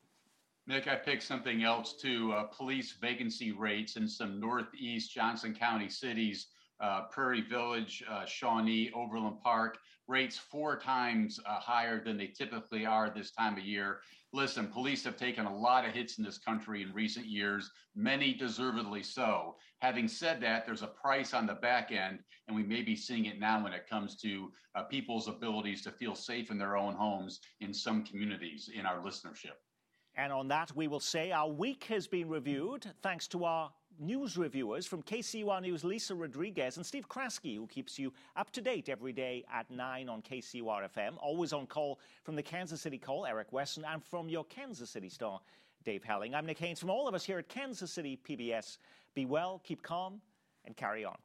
Nick, 0.69 0.87
I 0.87 0.97
picked 0.97 1.23
something 1.23 1.65
else 1.65 1.95
too. 1.95 2.31
Uh, 2.31 2.43
police 2.45 2.93
vacancy 3.01 3.53
rates 3.53 3.97
in 3.97 4.07
some 4.07 4.39
Northeast 4.39 5.11
Johnson 5.11 5.55
County 5.55 5.89
cities, 5.89 6.49
uh, 6.79 7.05
Prairie 7.11 7.41
Village, 7.41 8.05
uh, 8.07 8.27
Shawnee, 8.27 8.91
Overland 8.95 9.39
Park, 9.43 9.79
rates 10.09 10.37
four 10.37 10.79
times 10.79 11.41
uh, 11.47 11.59
higher 11.59 12.05
than 12.05 12.19
they 12.19 12.27
typically 12.27 12.85
are 12.85 13.09
this 13.09 13.31
time 13.31 13.57
of 13.57 13.65
year. 13.65 14.01
Listen, 14.35 14.67
police 14.67 15.05
have 15.05 15.17
taken 15.17 15.47
a 15.47 15.59
lot 15.59 15.87
of 15.87 15.95
hits 15.95 16.19
in 16.19 16.25
this 16.25 16.37
country 16.37 16.83
in 16.83 16.93
recent 16.93 17.25
years, 17.25 17.71
many 17.97 18.35
deservedly 18.35 19.03
so. 19.03 19.57
Having 19.79 20.09
said 20.09 20.39
that, 20.43 20.67
there's 20.67 20.83
a 20.83 20.89
price 20.89 21.33
on 21.33 21.47
the 21.47 21.55
back 21.55 21.93
end, 21.93 22.19
and 22.47 22.55
we 22.55 22.63
may 22.63 22.83
be 22.83 22.95
seeing 22.95 23.25
it 23.25 23.41
now 23.41 23.65
when 23.65 23.73
it 23.73 23.89
comes 23.89 24.17
to 24.19 24.53
uh, 24.75 24.83
people's 24.83 25.29
abilities 25.29 25.81
to 25.81 25.91
feel 25.93 26.15
safe 26.15 26.51
in 26.51 26.59
their 26.59 26.77
own 26.77 26.95
homes 26.95 27.41
in 27.61 27.73
some 27.73 28.05
communities 28.05 28.69
in 28.75 28.85
our 28.85 28.99
listenership. 28.99 29.57
And 30.19 30.33
on 30.33 30.49
that, 30.49 30.75
we 30.75 30.89
will 30.89 30.99
say 30.99 31.31
our 31.31 31.49
week 31.49 31.85
has 31.85 32.09
been 32.09 32.29
reviewed 32.29 32.85
thanks 33.03 33.29
to 33.29 33.45
our 33.45 33.71
news 34.01 34.37
reviewers 34.37 34.85
from 34.85 35.01
KCUR 35.01 35.63
News, 35.63 35.85
Lisa 35.85 36.13
Rodriguez 36.13 36.77
and 36.77 36.85
Steve 36.85 37.09
Kraske, 37.09 37.55
who 37.55 37.69
keeps 37.69 38.01
you 38.01 38.13
up 38.35 38.51
to 38.51 38.61
date 38.61 38.89
every 38.89 39.13
day 39.13 39.45
at 39.53 39.71
9 39.71 40.09
on 40.09 40.21
KCUR 40.23 40.89
FM. 40.93 41.13
Always 41.21 41.53
on 41.53 41.69
call 41.69 42.01
from 42.25 42.35
the 42.35 42.43
Kansas 42.43 42.81
City 42.81 42.99
Call, 42.99 43.27
Eric 43.27 43.53
Wesson, 43.53 43.85
and 43.85 44.03
from 44.03 44.29
your 44.29 44.43
Kansas 44.47 44.91
City 44.91 45.09
star, 45.09 45.41
Dave 45.85 46.03
Helling. 46.03 46.35
I'm 46.35 46.47
Nick 46.47 46.59
Haynes 46.59 46.81
from 46.81 46.91
all 46.91 47.07
of 47.07 47.15
us 47.15 47.25
here 47.25 47.39
at 47.39 47.49
Kansas 47.49 47.93
City 47.93 48.19
PBS. 48.29 48.79
Be 49.15 49.25
well, 49.25 49.61
keep 49.63 49.85
calm, 49.85 50.21
and 50.65 50.77
carry 50.77 51.05
on. 51.05 51.17